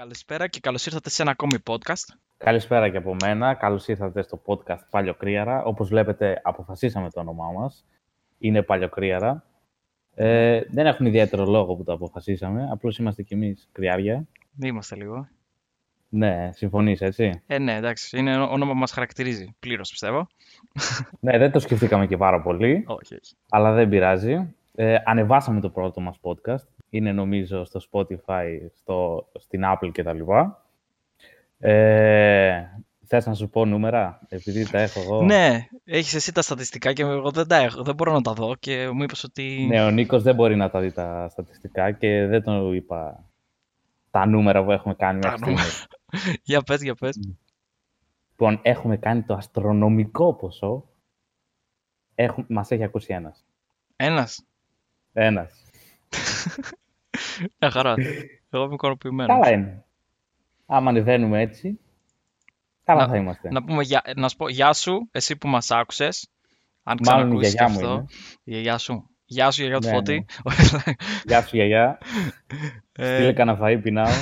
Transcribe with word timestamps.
Καλησπέρα 0.00 0.46
και 0.48 0.60
καλώς 0.60 0.86
ήρθατε 0.86 1.10
σε 1.10 1.22
ένα 1.22 1.30
ακόμη 1.30 1.56
podcast. 1.66 2.14
Καλησπέρα 2.36 2.88
και 2.88 2.96
από 2.96 3.16
μένα. 3.22 3.54
Καλώς 3.54 3.88
ήρθατε 3.88 4.22
στο 4.22 4.42
podcast 4.46 4.80
Παλιοκρίαρα. 4.90 5.62
Όπως 5.64 5.88
βλέπετε, 5.88 6.40
αποφασίσαμε 6.44 7.10
το 7.10 7.20
όνομά 7.20 7.52
μας. 7.52 7.86
Είναι 8.38 8.62
Παλιοκρίαρα. 8.62 9.44
Ε, 10.14 10.60
δεν 10.70 10.86
έχουν 10.86 11.06
ιδιαίτερο 11.06 11.44
λόγο 11.44 11.74
που 11.74 11.84
το 11.84 11.92
αποφασίσαμε. 11.92 12.68
Απλώς 12.70 12.98
είμαστε 12.98 13.22
κι 13.22 13.34
εμείς 13.34 13.68
κρυάρια. 13.72 14.26
Είμαστε 14.62 14.96
λίγο. 14.96 15.28
Ναι, 16.08 16.50
συμφωνείς, 16.52 17.00
έτσι; 17.00 17.42
Ε, 17.46 17.58
ναι, 17.58 17.74
εντάξει. 17.74 18.18
Είναι 18.18 18.36
όνομα 18.36 18.72
που 18.72 18.78
μας 18.78 18.92
χαρακτηρίζει 18.92 19.54
πλήρως, 19.58 19.90
πιστεύω. 19.90 20.26
ναι, 21.20 21.38
δεν 21.38 21.52
το 21.52 21.58
σκεφτήκαμε 21.58 22.06
και 22.06 22.16
πάρα 22.16 22.42
πολύ. 22.42 22.84
Όχι, 22.86 23.14
όχι. 23.14 23.34
Αλλά 23.50 23.72
δεν 23.72 23.88
πειράζει. 23.88 24.54
Ε, 24.74 24.96
ανεβάσαμε 25.04 25.60
το 25.60 25.70
πρώτο 25.70 26.00
μας 26.00 26.16
podcast. 26.22 26.79
Είναι 26.90 27.12
νομίζω 27.12 27.64
στο 27.64 27.80
Spotify, 27.90 28.58
στο, 28.74 29.28
στην 29.38 29.62
Apple 29.64 29.90
κτλ. 29.92 30.20
Ε, 31.58 32.64
θες 33.06 33.26
να 33.26 33.34
σου 33.34 33.48
πω 33.48 33.64
νούμερα, 33.64 34.20
επειδή 34.28 34.70
τα 34.70 34.78
έχω 34.78 35.00
εγώ. 35.00 35.22
Ναι, 35.22 35.66
έχεις 35.84 36.14
εσύ 36.14 36.32
τα 36.32 36.42
στατιστικά 36.42 36.92
και 36.92 37.02
εγώ 37.02 37.30
δεν 37.30 37.46
τα 37.46 37.56
έχω. 37.56 37.82
Δεν 37.82 37.94
μπορώ 37.94 38.12
να 38.12 38.20
τα 38.20 38.32
δω 38.32 38.54
και 38.60 38.90
μου 38.90 39.02
είπες 39.02 39.24
ότι... 39.24 39.66
Ναι, 39.68 39.84
ο 39.84 39.90
Νίκος 39.90 40.22
δεν 40.22 40.34
μπορεί 40.34 40.56
να 40.56 40.70
τα 40.70 40.80
δει 40.80 40.92
τα 40.92 41.28
στατιστικά 41.30 41.92
και 41.92 42.26
δεν 42.26 42.42
τον 42.42 42.74
είπα 42.74 43.30
τα 44.10 44.26
νούμερα 44.26 44.64
που 44.64 44.70
έχουμε 44.70 44.94
κάνει 44.94 45.18
μέχρι 45.18 45.38
στιγμής. 45.38 45.86
για 46.42 46.62
πες, 46.62 46.82
για 46.82 46.94
πες. 46.94 47.18
Λοιπόν, 48.30 48.58
έχουμε 48.62 48.96
κάνει 48.96 49.22
το 49.22 49.34
αστρονομικό 49.34 50.34
ποσό. 50.34 50.84
Έχουμε, 52.14 52.46
μας 52.48 52.70
έχει 52.70 52.84
ακούσει 52.84 53.12
ένας. 53.12 53.44
Ένας. 53.96 54.44
Ένας. 55.12 55.69
Μια 57.58 57.70
χαρά. 57.70 57.94
Εγώ 58.50 58.64
είμαι 58.64 58.74
ικανοποιημένο. 58.74 59.38
Καλά 59.38 59.50
είναι. 59.52 59.84
Άμα 60.66 60.90
ανεβαίνουμε 60.90 61.40
έτσι, 61.40 61.80
καλά 62.84 63.08
θα 63.08 63.16
είμαστε. 63.16 63.48
Να, 63.50 63.64
πούμε, 63.64 63.84
να 64.16 64.28
σου 64.28 64.36
πω 64.36 64.48
γεια 64.48 64.72
σου, 64.72 65.08
εσύ 65.10 65.36
που 65.36 65.48
μας 65.48 65.70
άκουσες. 65.70 66.28
Αν 66.82 66.98
Μάλλον 67.02 67.32
η 67.32 67.38
γιαγιά 67.38 67.68
μου 67.68 67.80
είναι. 67.80 68.04
Η 68.44 68.50
γιαγιά 68.50 68.78
σου. 68.78 69.10
Γεια 69.24 69.50
σου, 69.50 69.60
γιαγιά 69.60 69.78
του 69.78 69.86
Ναι, 69.86 69.92
Φώτη. 69.92 70.24
Γεια 71.24 71.42
σου, 71.42 71.56
γιαγιά. 71.56 71.98
Ε, 72.92 73.14
Στείλε 73.14 73.32
κανένα 73.32 73.58
φαΐ, 73.60 73.80
πεινάω. 73.82 74.12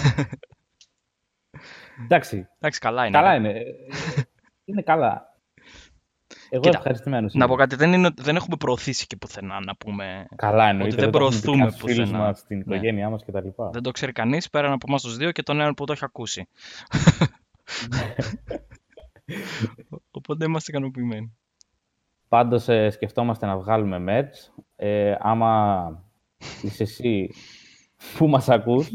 Εντάξει, 2.04 2.48
Εντάξει, 2.58 2.80
καλά 2.80 3.06
είναι. 3.06 3.18
καλά 3.18 3.34
είναι. 3.34 3.62
Είναι 4.64 4.82
καλά. 4.82 5.27
Εγώ 6.50 6.62
Κοίτα, 6.62 6.76
ευχαριστημένος 6.76 7.34
Να 7.34 7.44
είμαι. 7.44 7.52
πω 7.54 7.58
κάτι, 7.60 7.76
δεν, 7.76 7.92
είναι, 7.92 8.10
δεν 8.16 8.36
έχουμε 8.36 8.56
προωθήσει 8.56 9.06
και 9.06 9.16
πουθενά 9.16 9.60
να 9.60 9.76
πούμε. 9.76 10.26
Καλά 10.36 10.68
εννοείται. 10.68 10.96
δεν 10.96 11.10
το 11.10 11.18
έχουμε 11.18 11.28
πει 11.30 11.40
προωθούμε 11.40 11.70
στους 11.70 11.82
φίλους 11.92 12.06
πουθενά. 12.08 12.24
μας, 12.24 12.38
στην 12.38 12.56
Ναι. 12.56 12.62
οικογένειά 12.74 13.08
μας 13.10 13.24
κτλ. 13.24 13.48
Δεν 13.72 13.82
το 13.82 13.90
ξέρει 13.90 14.12
κανείς 14.12 14.48
πέραν 14.50 14.72
από 14.72 14.86
εμάς 14.88 15.02
τους 15.02 15.16
δύο 15.16 15.32
και 15.32 15.42
τον 15.42 15.60
έναν 15.60 15.74
που 15.74 15.84
το 15.84 15.92
έχει 15.92 16.04
ακούσει. 16.04 16.48
Οπότε 20.10 20.44
είμαστε 20.44 20.70
ικανοποιημένοι. 20.70 21.36
Πάντως 22.28 22.68
ε, 22.68 22.90
σκεφτόμαστε 22.90 23.46
να 23.46 23.56
βγάλουμε 23.58 24.04
merch. 24.08 24.62
Ε, 24.76 25.14
άμα 25.18 26.02
είσαι 26.62 26.82
εσύ 26.82 27.30
που 28.16 28.28
μας 28.28 28.48
ακούς, 28.48 28.88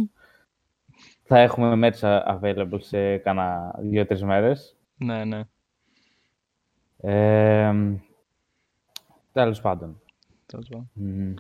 θα 1.24 1.40
έχουμε 1.40 1.90
merch 2.02 2.22
available 2.40 2.80
σε 2.80 3.18
κάνα 3.18 3.76
δύο-τρεις 3.80 4.24
μέρες. 4.24 4.78
Ναι, 4.96 5.26
ναι. 5.26 5.42
Ε, 7.06 7.74
τέλος 9.32 9.62
πάντων. 9.62 10.02
Τέλος 10.46 10.68
πάντων. 10.70 10.90
Μμ. 10.94 11.34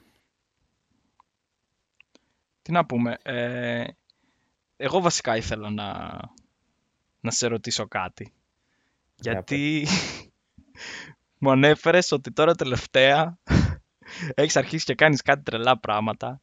Τι 2.61 2.72
να 2.72 2.86
πούμε. 2.86 3.17
Ε, 3.23 3.86
εγώ 4.78 5.02
βασικά 5.02 5.38
ήθελα 5.38 5.70
να, 5.70 6.20
να 7.20 7.31
σε 7.31 7.47
ρωτήσω 7.47 7.88
κάτι. 7.88 8.33
Για 9.16 9.31
Γιατί 9.31 9.88
μου 11.39 11.52
ανέφερες 11.52 12.11
ότι 12.11 12.31
τώρα 12.31 12.55
τελευταία 12.55 13.38
έχεις 14.36 14.55
αρχίσει 14.55 14.86
και 14.86 14.95
κάνεις 14.95 15.21
κάτι 15.21 15.43
τρελά 15.43 15.80
πράγματα. 15.80 16.42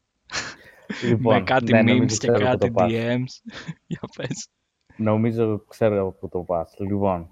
με 1.18 1.42
κάτι 1.42 1.72
ναι, 1.72 1.80
memes 1.80 1.84
νομίζω 1.84 2.16
και 2.16 2.26
ξέρω 2.26 2.38
που 2.38 2.44
κάτι 2.44 2.66
το 2.66 2.72
πας. 2.72 2.92
DMs. 2.92 3.52
Για 3.86 4.00
πες. 4.16 4.48
Νομίζω 4.96 5.64
ξέρω 5.68 6.12
που 6.12 6.28
το 6.28 6.38
πας. 6.38 6.74
Λοιπόν, 6.78 7.30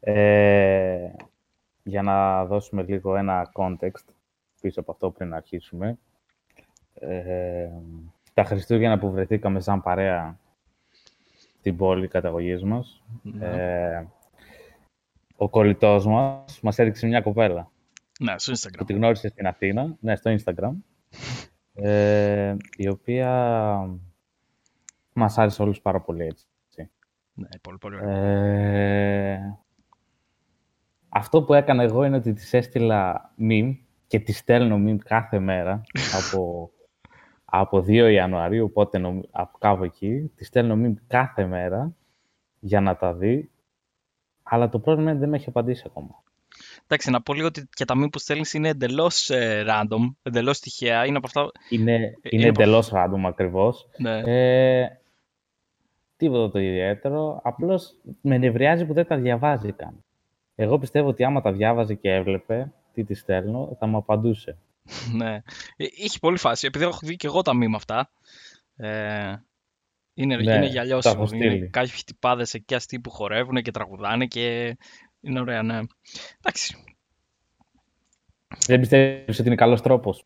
ε, 0.00 1.10
για 1.82 2.02
να 2.02 2.44
δώσουμε 2.44 2.82
λίγο 2.82 3.16
ένα 3.16 3.50
context 3.54 4.04
πίσω 4.60 4.80
από 4.80 4.92
αυτό 4.92 5.10
πριν 5.10 5.34
αρχίσουμε. 5.34 5.98
Ε, 6.94 7.68
τα 8.34 8.44
Χριστούγεννα 8.44 8.98
που 8.98 9.10
βρεθήκαμε 9.10 9.60
σαν 9.60 9.82
παρέα 9.82 10.38
στην 11.58 11.76
πόλη 11.76 12.08
καταγωγής 12.08 12.62
μας, 12.64 13.02
Ναι. 13.22 13.46
ε, 13.46 14.06
ο 15.36 15.48
κολλητός 15.48 16.06
μας 16.06 16.60
μας 16.62 16.78
έδειξε 16.78 17.06
μια 17.06 17.20
κοπέλα 17.20 17.70
Ναι, 18.20 18.34
στο 18.38 18.52
που 18.52 18.58
Instagram. 18.58 18.86
τη 18.86 18.92
γνώρισε 18.92 19.28
στην 19.28 19.46
Αθήνα, 19.46 19.96
ναι, 20.00 20.16
στο 20.16 20.34
Instagram, 20.38 20.72
ε, 21.74 22.56
η 22.76 22.88
οποία 22.88 23.30
μας 25.12 25.38
άρεσε 25.38 25.62
όλους 25.62 25.80
πάρα 25.80 26.00
πολύ 26.00 26.24
έτσι. 26.24 26.44
Ναι, 27.34 27.48
πολύ, 27.62 27.78
πολύ 27.78 27.96
ωραία. 27.96 28.16
Ε, 28.16 29.58
αυτό 31.12 31.42
που 31.42 31.54
έκανα 31.54 31.82
εγώ 31.82 32.04
είναι 32.04 32.16
ότι 32.16 32.32
της 32.32 32.52
έστειλα 32.52 33.30
meme 33.40 33.76
και 34.06 34.18
της 34.20 34.36
στέλνω 34.38 34.76
meme 34.90 34.98
κάθε 35.04 35.38
μέρα 35.38 35.80
από, 36.14 36.70
από 37.44 37.78
2 37.88 38.10
Ιανουαρίου, 38.12 38.64
οπότε 38.64 38.98
νομ- 38.98 39.22
από 39.30 39.58
κάπου 39.58 39.84
εκεί. 39.84 40.32
Της 40.36 40.46
στέλνω 40.46 40.74
meme 40.86 40.94
κάθε 41.06 41.46
μέρα 41.46 41.94
για 42.60 42.80
να 42.80 42.96
τα 42.96 43.14
δει. 43.14 43.50
Αλλά 44.42 44.68
το 44.68 44.78
πρόβλημα 44.78 45.02
είναι 45.02 45.10
ότι 45.10 45.20
δεν 45.20 45.28
με 45.28 45.36
έχει 45.36 45.48
απαντήσει 45.48 45.82
ακόμα. 45.86 46.22
Εντάξει, 46.84 47.10
να 47.10 47.22
πω 47.22 47.34
λίγο 47.34 47.46
ότι 47.46 47.68
και 47.70 47.84
τα 47.84 47.94
meme 47.98 48.08
που 48.12 48.18
στέλνεις 48.18 48.52
είναι 48.54 48.68
εντελώς 48.68 49.30
ε, 49.30 49.64
random, 49.68 50.14
εντελώς 50.22 50.60
τυχαία. 50.60 51.06
Είναι 51.06 51.16
από 51.16 51.26
αυτά... 51.26 51.50
Είναι, 51.68 51.92
είναι 51.94 52.12
είναι 52.22 52.48
από- 52.48 52.62
εντελώς 52.62 52.90
random 52.94 53.22
ακριβώς. 53.26 53.88
Ναι. 53.96 54.18
Ε, 54.24 55.00
τίποτα 56.16 56.50
το 56.50 56.58
ιδιαίτερο. 56.58 57.40
Απλώς 57.44 57.94
με 58.20 58.38
νευριάζει 58.38 58.84
που 58.86 58.92
δεν 58.92 59.06
τα 59.06 59.16
διαβάζει 59.16 59.72
καν. 59.72 60.04
Εγώ 60.62 60.78
πιστεύω 60.78 61.08
ότι 61.08 61.24
άμα 61.24 61.40
τα 61.40 61.52
διάβαζε 61.52 61.94
και 61.94 62.10
έβλεπε 62.14 62.72
τι 62.92 63.04
της 63.04 63.18
στέλνω, 63.20 63.76
θα 63.78 63.86
μου 63.86 63.96
απαντούσε. 63.96 64.56
Ναι. 65.16 65.34
Ε, 65.76 65.84
Είχε 65.94 66.18
πολύ 66.20 66.38
φάση. 66.38 66.66
Επειδή 66.66 66.84
έχω 66.84 66.98
δει 67.02 67.16
και 67.16 67.26
εγώ 67.26 67.42
τα 67.42 67.52
meme 67.54 67.74
αυτά. 67.74 68.10
Ε, 68.76 69.34
είναι, 70.14 70.36
Ναι, 70.36 70.42
είναι 70.42 70.58
τα 70.60 70.64
γυαλιώσιμο. 70.66 71.14
έχω 71.22 71.34
Είναι 71.36 71.50
στείλει. 71.50 71.68
κάποιοι 71.68 71.92
τυπάδες 72.06 72.54
εκεί 72.54 72.74
αστεί 72.74 73.00
που 73.00 73.10
χορεύουν 73.10 73.62
και 73.62 73.70
τραγουδάνε 73.70 74.26
και 74.26 74.76
είναι 75.20 75.40
ωραία, 75.40 75.62
ναι. 75.62 75.78
Εντάξει. 76.38 76.76
Δεν 78.66 78.80
πιστεύεις 78.80 79.38
ότι 79.38 79.46
είναι 79.48 79.56
καλός 79.56 79.80
τρόπος; 79.82 80.24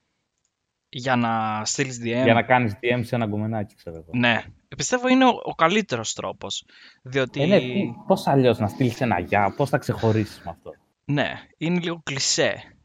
Για 0.96 1.16
να 1.16 1.62
στείλεις 1.64 1.98
DM. 1.98 2.02
για 2.24 2.34
να 2.34 2.42
κάνεις 2.42 2.72
DM 2.82 3.00
σε 3.02 3.14
ένα 3.14 3.26
γκομενάκι, 3.26 3.74
ξέρω 3.74 3.96
εγώ. 3.96 4.06
Ναι. 4.12 4.42
Πιστεύω 4.76 5.08
είναι 5.08 5.24
ο, 5.24 5.40
ο 5.44 5.54
καλύτερος 5.54 6.12
τρόπος. 6.12 6.64
Διότι... 7.02 7.42
Ε, 7.42 7.46
ναι, 7.46 7.58
τι- 7.58 7.90
πώς 8.06 8.26
αλλιώς 8.26 8.58
να 8.58 8.66
στείλεις 8.68 9.00
ένα 9.00 9.18
γεια, 9.20 9.54
πώς 9.56 9.68
θα 9.70 9.78
ξεχωρίσεις 9.78 10.42
με 10.44 10.50
αυτό. 10.50 10.70
Ναι, 11.04 11.32
είναι 11.58 11.78
λίγο 11.80 12.00
κλισέ. 12.04 12.76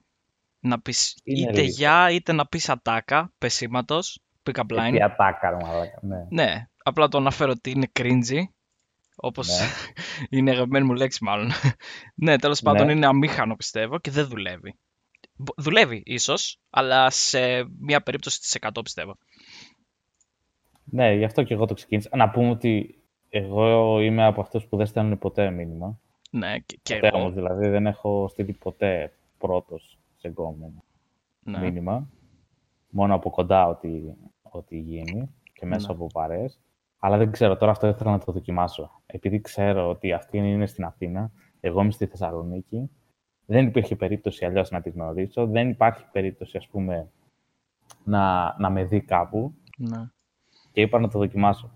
Να 0.59 0.79
πεις 0.81 1.17
Είναι 1.23 1.39
είτε 1.49 1.61
λίγο. 1.61 1.73
γεια 1.73 2.11
είτε 2.11 2.33
να 2.33 2.45
πεις 2.47 2.69
ατάκα 2.69 3.31
πεσήματος, 3.37 4.21
pick-up 4.43 4.77
line. 4.79 4.91
Τι 4.91 5.01
ατάκα, 5.01 5.49
ρε 5.49 5.55
μαλάκα, 5.65 5.99
ναι. 6.01 6.25
Ναι, 6.29 6.67
απλά 6.83 7.07
το 7.07 7.17
αναφέρω 7.17 7.51
ότι 7.51 7.69
είναι 7.71 7.91
cringy. 7.99 8.41
Όπως 9.15 9.47
Ναι. 9.47 9.65
είναι 10.39 10.49
η 10.49 10.53
αγαπημένη 10.53 10.85
μου 10.85 10.93
λέξη 10.93 11.23
μάλλον. 11.23 11.51
ναι, 12.25 12.37
τέλος 12.37 12.61
πάντων 12.61 12.85
Ναι. 12.85 12.91
είναι 12.91 13.05
αμήχανο 13.05 13.55
πιστεύω 13.55 13.99
και 13.99 14.11
δεν 14.11 14.27
δουλεύει. 14.27 14.75
Μπο- 15.41 15.53
Δουλεύει 15.57 16.01
ίσως, 16.05 16.59
αλλά 16.69 17.09
σε 17.09 17.39
μία 17.79 18.01
περίπτωση 18.01 18.39
της 18.39 18.55
100 18.61 18.81
πιστεύω. 18.83 19.15
Ναι, 20.83 21.13
γι' 21.13 21.23
αυτό 21.23 21.43
και 21.43 21.53
εγώ 21.53 21.65
το 21.65 21.73
ξεκίνησα. 21.73 22.09
Να 22.15 22.29
πούμε 22.29 22.49
ότι 22.49 22.99
εγώ 23.29 23.99
είμαι 24.01 24.25
από 24.25 24.41
αυτούς 24.41 24.65
που 24.65 24.77
δεν 24.77 24.85
στέλνουν 24.85 25.17
ποτέ 25.17 25.49
μήνυμα. 25.49 25.99
Ναι, 26.31 26.59
και, 26.59 26.79
και 26.83 26.93
Ποτέ 26.95 27.07
εγώ. 27.07 27.17
όμως, 27.17 27.33
δηλαδή 27.33 27.67
δεν 27.67 27.85
έχω 27.87 28.27
στείλει 28.27 28.53
ποτέ 28.53 29.13
πρώτος 29.37 29.97
σε 30.15 30.27
γκόμενο 30.27 30.83
Ναι. 31.43 31.59
μήνυμα. 31.59 32.09
Μόνο 32.89 33.15
από 33.15 33.29
κοντά 33.29 33.67
ό,τι, 33.67 33.89
ό,τι 34.41 34.77
γίνει 34.77 35.35
και 35.53 35.65
μέσα 35.65 35.87
Ναι. 35.87 35.93
από 35.93 36.07
παρέες. 36.07 36.59
Αλλά 36.99 37.17
δεν 37.17 37.31
ξέρω, 37.31 37.57
τώρα 37.57 37.71
αυτό 37.71 37.87
ήθελα 37.87 38.11
να 38.11 38.19
το 38.19 38.31
δοκιμάσω. 38.31 39.01
Επειδή 39.05 39.41
ξέρω 39.41 39.89
ότι 39.89 40.13
αυτή 40.13 40.37
είναι 40.37 40.65
στην 40.67 40.83
Αθήνα, 40.83 41.31
εγώ 41.59 41.81
είμαι 41.81 41.91
στη 41.91 42.05
Θεσσαλονίκη, 42.05 42.89
δεν 43.49 43.67
υπήρχε 43.67 43.95
περίπτωση 43.95 44.45
αλλιώς 44.45 44.69
να 44.69 44.81
τη 44.81 44.89
γνωρίσω. 44.89 45.47
Δεν 45.47 45.69
υπάρχει 45.69 46.05
περίπτωση, 46.11 46.57
ας 46.57 46.67
πούμε, 46.67 47.07
να, 48.03 48.55
να 48.59 48.69
με 48.69 48.83
δει 48.83 49.01
κάπου 49.01 49.53
ναι. 49.77 50.09
και 50.71 50.81
είπα 50.81 50.99
να 50.99 51.07
το 51.07 51.19
δοκιμάσω. 51.19 51.71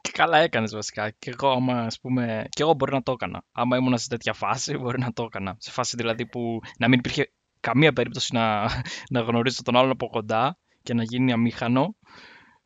Και 0.00 0.10
καλά 0.12 0.38
έκανες 0.38 0.74
βασικά. 0.74 1.10
Και 1.10 1.30
εγώ, 1.30 1.48
άμα, 1.50 1.80
ας 1.80 2.00
πούμε, 2.00 2.46
και 2.48 2.62
εγώ 2.62 2.74
μπορεί 2.74 2.92
να 2.92 3.02
το 3.02 3.12
έκανα. 3.12 3.42
Άμα 3.52 3.76
ήμουν 3.76 3.98
σε 3.98 4.08
τέτοια 4.08 4.32
φάση, 4.32 4.76
μπορεί 4.76 4.98
να 4.98 5.12
το 5.12 5.22
έκανα. 5.22 5.56
Σε 5.58 5.70
φάση 5.70 5.96
δηλαδή 5.96 6.26
που 6.26 6.60
να 6.78 6.88
μην 6.88 6.98
υπήρχε 6.98 7.32
καμία 7.60 7.92
περίπτωση 7.92 8.34
να, 8.34 8.62
να 9.14 9.20
γνωρίσω 9.20 9.62
τον 9.62 9.76
άλλον 9.76 9.90
από 9.90 10.08
κοντά 10.08 10.58
και 10.82 10.94
να 10.94 11.02
γίνει 11.02 11.32
αμήχανο. 11.32 11.94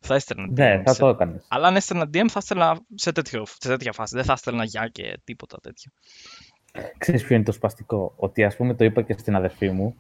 Θα 0.05 0.15
έστελνα 0.15 0.45
DM. 0.45 0.53
Ναι, 0.53 0.83
θα 0.85 0.93
σε- 0.93 1.01
το 1.01 1.09
έκανες. 1.09 1.47
Αλλά 1.49 1.67
αν 1.69 1.77
έστελνα 1.77 2.05
DM 2.05 2.27
θα 2.29 2.39
έστελνα 2.39 2.81
σε, 2.95 3.13
τέτοιο, 3.13 3.47
σε 3.47 3.69
τέτοια 3.69 3.93
φάση. 3.93 4.17
Δεν 4.17 4.25
θα 4.25 4.33
έστελνα 4.33 4.65
γεια 4.65 4.89
και 4.89 5.21
τίποτα 5.25 5.59
τέτοιο. 5.59 5.91
Ξέρεις 6.99 7.25
ποιο 7.25 7.35
είναι 7.35 7.45
το 7.45 7.53
σπαστικό; 7.53 8.13
Ότι 8.17 8.45
ας 8.45 8.57
πούμε 8.57 8.75
το 8.75 8.85
είπα 8.85 9.03
και 9.03 9.13
στην 9.19 9.35
αδερφή 9.37 9.71
μου. 9.71 9.95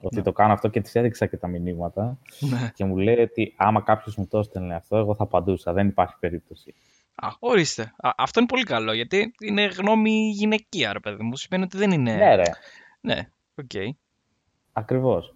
Ότι 0.00 0.16
Ναι. 0.16 0.22
το 0.22 0.32
κάνω 0.32 0.52
αυτό 0.52 0.68
και 0.68 0.80
της 0.80 0.94
έδειξα 0.94 1.26
και 1.26 1.36
τα 1.36 1.48
μηνύματα. 1.48 2.18
Ναι. 2.40 2.70
Και 2.74 2.84
μου 2.84 2.96
λέει 2.96 3.20
ότι 3.20 3.54
άμα 3.56 3.80
κάποιος 3.80 4.16
μου 4.16 4.26
το 4.26 4.38
έστελνε 4.38 4.74
αυτό, 4.74 4.96
εγώ 4.96 5.14
θα 5.14 5.22
απαντούσα. 5.22 5.72
Δεν 5.72 5.88
υπάρχει 5.88 6.14
περίπτωση. 6.20 6.74
Α, 7.14 7.28
ορίστε. 7.38 7.82
Α, 7.82 8.10
αυτό 8.16 8.40
είναι 8.40 8.48
πολύ 8.48 8.62
καλό 8.62 8.92
γιατί 8.92 9.34
είναι 9.40 9.64
γνώμη 9.64 10.10
γυναικεία, 10.10 10.92
ρε 10.92 11.00
παιδί 11.00 11.22
μου. 11.22 11.36
Σημαίνει 11.36 11.64
ότι 11.64 11.76
δεν 11.76 11.90
είναι. 11.90 12.14
Ναι, 12.14 12.34
ρε. 12.34 12.42
Ναι, 13.00 13.28
οκ. 13.54 13.96
Ακριβώς. 14.72 15.34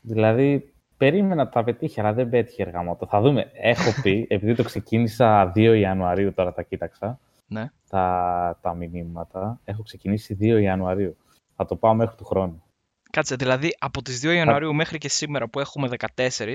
Δηλαδή, 0.00 0.72
περίμενα 0.96 1.34
να 1.34 1.48
τα 1.48 1.64
πετύχει, 1.64 2.00
αλλά 2.00 2.12
δεν 2.12 2.28
πέτυχε 2.28 2.62
ρε 2.62 2.72
γαμώτο. 2.72 3.06
Θα 3.06 3.20
δούμε. 3.20 3.50
Έχω 3.54 4.00
πει, 4.02 4.26
επειδή 4.30 4.54
το 4.54 4.62
ξεκίνησα 4.62 5.52
2 5.54 5.74
Ιανουαρίου, 5.78 6.32
τώρα 6.34 6.52
τα 6.52 6.62
κοίταξα, 6.62 7.20
Ναι. 7.50 7.70
τα, 7.88 8.58
τα 8.62 8.74
μηνύματα. 8.74 9.60
Έχω 9.64 9.82
ξεκινήσει 9.82 10.36
2 10.40 10.58
Ιανουαρίου. 10.62 11.16
Θα 11.56 11.64
το 11.64 11.76
πάω 11.76 11.94
μέχρι 11.94 12.16
του 12.16 12.24
χρόνου. 12.24 12.62
Κάτσε, 13.10 13.34
δηλαδή 13.34 13.74
από 13.78 14.02
τις 14.02 14.20
2 14.24 14.28
Ιανουαρίου 14.34 14.74
μέχρι 14.74 14.98
και 14.98 15.08
σήμερα 15.08 15.48
που 15.48 15.60
έχουμε 15.60 15.88
14, 16.14 16.54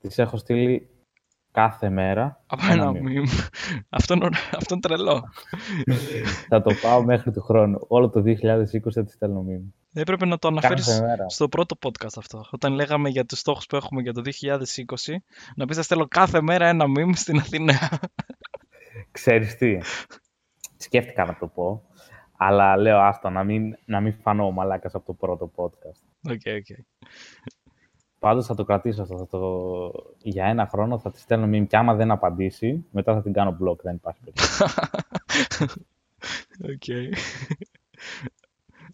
Τις 0.00 0.18
έχω 0.18 0.36
στείλει 0.36 0.88
κάθε 1.50 1.88
μέρα. 1.90 2.42
από 2.46 2.64
ένα 2.64 2.72
ένα 2.72 2.90
μήνυμα. 2.92 3.08
μήνυμα. 3.10 3.30
αυτό, 3.88 4.14
είναι, 4.14 4.24
ωραίο- 4.24 4.40
αυτό 4.56 4.74
είναι 4.74 4.80
τρελό. 4.82 5.22
θα 6.48 6.62
το 6.62 6.74
πάω 6.82 7.02
μέχρι 7.04 7.32
του 7.32 7.40
χρόνου. 7.42 7.78
Όλο 7.88 8.10
το 8.10 8.20
2020 8.20 8.90
θα 8.92 9.04
τη 9.04 9.10
στέλνω 9.12 9.42
μήνυμα. 9.42 9.72
Έπρεπε 9.96 10.26
να 10.26 10.38
το 10.38 10.48
Κάθε 10.50 10.66
αναφέρεις 10.66 11.00
μέρα. 11.00 11.28
στο 11.28 11.48
πρώτο 11.48 11.76
podcast 11.82 12.16
αυτό. 12.16 12.44
Όταν 12.50 12.72
λέγαμε 12.72 13.08
για 13.08 13.24
τους 13.24 13.38
στόχους 13.38 13.66
που 13.66 13.76
έχουμε 13.76 14.02
για 14.02 14.12
το 14.12 14.22
2020, 14.22 15.22
να 15.56 15.66
πεις 15.66 15.76
θα 15.76 15.82
στέλνω 15.82 16.06
κάθε 16.08 16.40
μέρα 16.42 16.66
ένα 16.68 16.84
meme 16.96 17.12
στην 17.14 17.38
Αθήνα. 17.38 17.74
Ξέρεις 19.14 19.56
τι, 19.56 19.78
σκέφτηκα 20.76 21.24
να 21.24 21.36
το 21.36 21.46
πω, 21.46 21.82
αλλά 22.36 22.76
λέω 22.76 22.98
άστο 22.98 23.30
να 23.30 23.44
μην, 23.44 23.76
να 23.84 24.00
μην 24.00 24.14
φανώ 24.14 24.46
ο 24.46 24.50
μαλάκας 24.50 24.94
από 24.94 25.06
το 25.06 25.12
πρώτο 25.12 25.50
podcast. 25.54 26.30
OK, 26.30 26.40
OK. 26.58 26.78
Πάντως 28.18 28.46
θα 28.46 28.54
το 28.54 28.64
κρατήσω 28.64 29.02
αυτό. 29.02 29.16
Θα 29.16 29.26
το... 29.26 29.90
Για 30.18 30.46
ένα 30.46 30.66
χρόνο 30.66 30.98
θα 30.98 31.10
τη 31.10 31.18
στέλνω 31.18 31.46
μήνυμα 31.46 31.66
και 31.66 31.76
άμα 31.76 31.94
δεν 31.94 32.10
απαντήσει, 32.10 32.84
μετά 32.90 33.14
θα 33.14 33.22
την 33.22 33.32
κάνω 33.32 33.58
block. 33.62 33.76
Δεν 33.82 33.94
υπάρχει 33.94 34.20
περίπτωση. 34.20 34.62
Οκ. 36.74 36.88
Ε, 36.88 37.08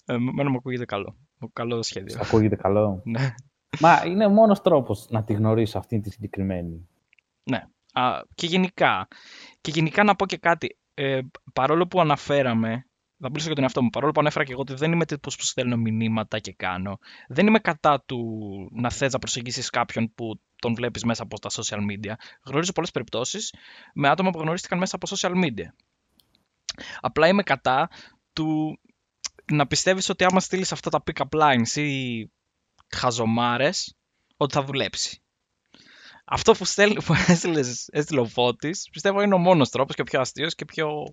Εμένα 0.06 0.50
μου 0.50 0.56
ακούγεται 0.56 0.84
καλό. 0.84 1.16
Καλό 1.52 1.82
σχέδιο. 1.82 2.14
Σ' 2.14 2.20
ακούγεται 2.20 2.56
καλό. 2.56 3.00
Ναι. 3.04 3.34
Μα 3.80 4.04
είναι 4.06 4.26
ο 4.26 4.30
μόνος 4.30 4.60
τρόπος 4.60 5.06
να 5.10 5.24
τη 5.24 5.32
γνωρίσω 5.32 5.78
αυτή 5.78 6.00
τη 6.00 6.10
συγκεκριμένη. 6.10 6.88
Ναι. 7.42 7.64
Α, 7.92 8.20
και 8.34 8.46
γενικά. 8.46 9.08
Και 9.60 9.70
γενικά 9.70 10.04
να 10.04 10.16
πω 10.16 10.26
και 10.26 10.36
κάτι. 10.36 10.78
Ε, 10.94 11.20
παρόλο 11.52 11.86
που 11.86 12.00
αναφέραμε, 12.00 12.86
θα 13.18 13.28
μιλήσω 13.28 13.46
για 13.46 13.54
τον 13.54 13.64
εαυτό 13.64 13.82
μου, 13.82 13.90
παρόλο 13.90 14.12
που 14.12 14.20
ανέφερα 14.20 14.44
και 14.44 14.52
εγώ 14.52 14.60
ότι 14.60 14.74
δεν 14.74 14.92
είμαι 14.92 15.04
τύπος 15.04 15.36
που 15.36 15.42
στέλνω 15.42 15.76
μηνύματα 15.76 16.38
και 16.38 16.52
κάνω, 16.52 16.98
δεν 17.28 17.46
είμαι 17.46 17.58
κατά 17.58 18.02
του 18.06 18.18
να 18.72 18.90
θες 18.90 19.12
να 19.12 19.18
προσεγγίσεις 19.18 19.70
κάποιον 19.70 20.14
που 20.14 20.40
τον 20.56 20.74
βλέπεις 20.74 21.04
μέσα 21.04 21.22
από 21.22 21.38
τα 21.38 21.50
social 21.52 21.78
media. 21.78 22.12
Γνωρίζω 22.44 22.72
πολλές 22.72 22.90
περιπτώσεις 22.90 23.54
με 23.94 24.08
άτομα 24.08 24.30
που 24.30 24.40
γνωρίστηκαν 24.40 24.78
μέσα 24.78 24.96
από 24.96 25.16
social 25.16 25.44
media. 25.44 25.66
Απλά 27.00 27.28
είμαι 27.28 27.42
κατά 27.42 27.88
του 28.32 28.80
να 29.52 29.66
πιστεύεις 29.66 30.08
ότι 30.08 30.24
άμα 30.24 30.40
στείλεις 30.40 30.72
αυτά 30.72 30.90
τα 30.90 31.02
pick-up 31.06 31.40
lines 31.40 31.76
ή 31.76 32.30
χαζομάρες, 32.88 33.96
ότι 34.36 34.54
θα 34.54 34.62
δουλέψει. 34.62 35.22
Αυτό 36.30 36.52
που, 36.52 36.64
στέλ, 36.64 36.92
που 37.04 37.14
έστειλες, 37.28 37.88
έστειλε 37.92 38.20
ο 38.20 38.24
Φώτης, 38.24 38.88
πιστεύω 38.92 39.22
είναι 39.22 39.34
ο 39.34 39.38
μόνος 39.38 39.70
τρόπος 39.70 39.94
και 39.94 40.00
ο 40.00 40.04
πιο 40.04 40.20
αστείος 40.20 40.54
και 40.54 40.64
πιο, 40.64 41.04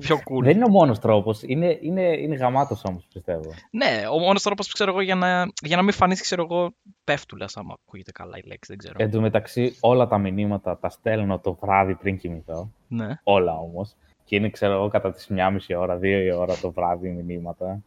πιο 0.00 0.16
cool. 0.16 0.42
Δεν 0.42 0.56
είναι 0.56 0.64
ο 0.64 0.68
μόνος 0.68 0.98
τρόπος. 0.98 1.42
Είναι, 1.42 1.78
είναι, 1.80 2.02
είναι 2.02 2.34
γαμάτος 2.34 2.84
όμως, 2.84 3.06
πιστεύω. 3.12 3.54
Ναι, 3.70 4.02
ο 4.12 4.18
μόνος 4.18 4.42
τρόπος, 4.42 4.72
ξέρω 4.72 4.90
εγώ, 4.90 5.00
για 5.00 5.14
να, 5.14 5.46
για 5.62 5.76
να 5.76 5.82
μην 5.82 5.92
φανείς, 5.92 6.20
ξέρω 6.20 6.46
εγώ, 6.50 6.74
πέφτουλας, 7.04 7.56
άμα 7.56 7.76
ακούγεται 7.86 8.12
καλά 8.12 8.36
η 8.36 8.46
λέξη, 8.46 8.66
δεν 8.66 8.76
ξέρω. 8.76 8.94
Εν 8.98 9.10
τω 9.10 9.20
μεταξύ, 9.20 9.76
όλα 9.80 10.06
τα 10.06 10.18
μηνύματα 10.18 10.78
τα 10.78 10.88
στέλνω 10.88 11.38
το 11.38 11.58
βράδυ 11.60 11.94
πριν 11.94 12.18
κοιμηθώ. 12.18 12.70
Ναι. 12.88 13.20
Όλα 13.22 13.52
όμως. 13.58 13.94
Και 14.24 14.36
είναι, 14.36 14.50
ξέρω 14.50 14.72
εγώ, 14.72 14.88
κατά 14.88 15.12
τις 15.12 15.26
1,5 15.30 15.76
ώρα, 15.78 15.98
2 15.98 16.02
η 16.02 16.32
ώρα 16.32 16.56
το 16.56 16.72
βράδυ 16.72 17.08
μηνύματα. 17.08 17.82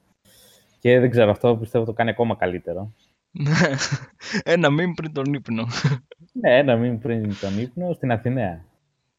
Και 0.80 1.00
δεν 1.00 1.10
ξέρω, 1.10 1.32
αυτό 1.32 1.56
πιστεύω 1.56 1.86
το 1.86 1.94
κάνει 1.94 2.10
ακόμα 2.10 2.36
καλύτερο. 2.36 2.94
Ένα 4.44 4.70
μήνυμα 4.70 4.94
πριν 4.96 5.14
τον 5.14 5.34
ύπνο. 5.34 5.68
Ναι, 6.32 6.58
ένα 6.58 6.76
μήνυμα 6.76 7.00
πριν 7.00 7.40
τον 7.40 7.60
ύπνο 7.60 7.94
στην 7.94 8.12
Αθηναία. 8.12 8.66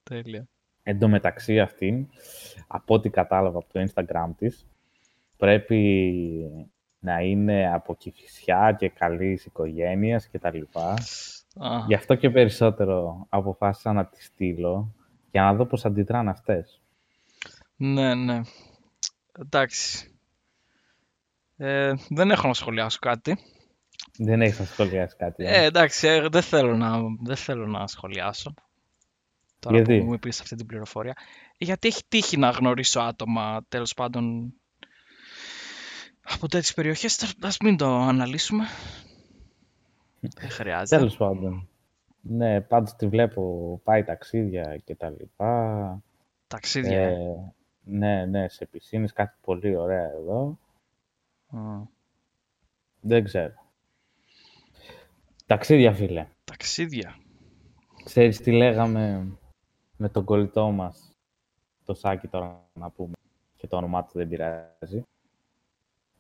Τέλεια. 0.02 0.48
Εν 0.82 0.98
τω 0.98 1.08
μεταξύ 1.08 1.60
αυτήν, 1.60 2.06
από 2.66 2.94
ό,τι 2.94 3.10
κατάλαβα 3.10 3.58
από 3.58 3.72
το 3.72 3.86
Instagram 3.86 4.30
της, 4.36 4.66
πρέπει 5.36 6.70
να 6.98 7.20
είναι 7.20 7.72
από 7.72 7.94
Κηφισιά 7.94 8.76
και 8.78 8.88
καλής 8.88 9.44
οικογένειας 9.44 10.26
και 10.26 10.38
τα 10.38 10.54
λοιπά. 10.54 10.92
Α, 11.54 11.84
Γι' 11.86 11.94
αυτό 11.94 12.14
και 12.14 12.30
περισσότερο 12.30 13.26
αποφάσισα 13.28 13.92
να 13.92 14.06
τη 14.06 14.22
στείλω 14.22 14.94
για 15.30 15.42
να 15.42 15.54
δω 15.54 15.66
πώς 15.66 15.84
αντιδράνε 15.84 16.30
αυτές. 16.30 16.80
Ναι, 17.76 18.14
ναι. 18.14 18.40
Εντάξει. 19.38 20.14
Ε, 21.56 21.92
δεν 22.08 22.30
έχω 22.30 22.46
να 22.46 22.54
σχολιάσω 22.54 22.98
κάτι. 23.00 23.38
Δεν 24.18 24.42
έχεις 24.42 24.58
να 24.58 24.64
σχολιάσεις 24.64 25.16
κάτι. 25.16 25.44
ε; 25.44 25.62
Ε, 25.62 25.64
εντάξει, 25.64 26.08
ε, 26.08 26.28
δεν 26.28 26.42
θέλω 26.42 26.76
να, 26.76 26.98
δεν 27.22 27.36
θέλω 27.36 27.66
να 27.66 27.86
σχολιάσω. 27.86 28.54
Τώρα 29.58 29.76
Γιατί; 29.76 29.98
που 29.98 30.04
μου 30.04 30.12
είπες 30.12 30.40
αυτή 30.40 30.56
την 30.56 30.66
πληροφορία. 30.66 31.16
Γιατί 31.58 31.88
έχει 31.88 32.02
τύχει 32.08 32.36
να 32.36 32.50
γνωρίσω 32.50 33.00
άτομα, 33.00 33.64
τέλος 33.68 33.94
πάντων, 33.94 34.54
από 36.22 36.48
τέτοιες 36.48 36.74
περιοχές. 36.74 37.34
Ας 37.42 37.58
μην 37.58 37.76
το 37.76 37.86
αναλύσουμε. 37.96 38.64
Δεν 40.20 40.50
χρειάζεται. 40.50 40.96
Τέλος 40.96 41.16
πάντων. 41.16 41.68
Ναι, 42.20 42.60
πάντως 42.60 42.94
τη 42.94 43.06
βλέπω, 43.06 43.80
πάει 43.84 44.04
ταξίδια 44.04 44.76
και 44.84 44.94
τα 44.94 45.10
λοιπά. 45.10 46.02
Ταξίδια. 46.46 46.98
ε. 46.98 47.12
Ε, 47.12 47.52
ναι, 47.84 48.24
ναι, 48.26 48.48
σε 48.48 48.66
πισίνες, 48.66 49.12
κάτι 49.12 49.36
πολύ 49.40 49.76
ωραία 49.76 50.10
εδώ. 50.10 50.58
Α, 51.50 51.58
Δεν 53.00 53.24
ξέρω. 53.24 53.54
Ταξίδια, 55.50 55.92
φίλε. 55.92 56.26
ταξίδια. 56.44 57.16
Ξέρεις 58.04 58.40
τι 58.40 58.52
λέγαμε 58.52 59.32
με 59.96 60.08
τον 60.08 60.24
κολλητό 60.24 60.70
μας, 60.70 61.16
το 61.84 61.94
Σάκη 61.94 62.28
τώρα 62.28 62.68
να 62.72 62.90
πούμε, 62.90 63.12
και 63.56 63.66
το 63.66 63.76
όνομά 63.76 64.04
του 64.04 64.10
δεν 64.12 64.28
πειράζει. 64.28 65.02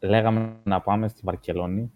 Λέγαμε 0.00 0.56
να 0.64 0.80
πάμε 0.80 1.08
στη 1.08 1.20
Βαρκελόνη 1.24 1.92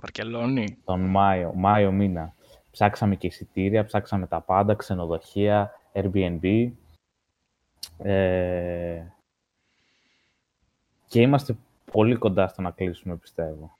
Βαρκελόνη. 0.00 0.78
τον 0.84 1.00
Μάιο, 1.00 1.52
Μάιο 1.54 1.92
μήνα. 1.92 2.34
Ψάξαμε 2.70 3.16
και 3.16 3.26
εισιτήρια, 3.26 3.84
ψάξαμε 3.84 4.26
τα 4.26 4.40
πάντα, 4.40 4.74
ξενοδοχεία, 4.74 5.70
Airbnb. 5.92 6.70
Ε, 7.98 9.02
και 11.06 11.20
είμαστε 11.20 11.56
πολύ 11.92 12.16
κοντά 12.16 12.48
στο 12.48 12.62
να 12.62 12.70
κλείσουμε, 12.70 13.16
πιστεύω. 13.16 13.75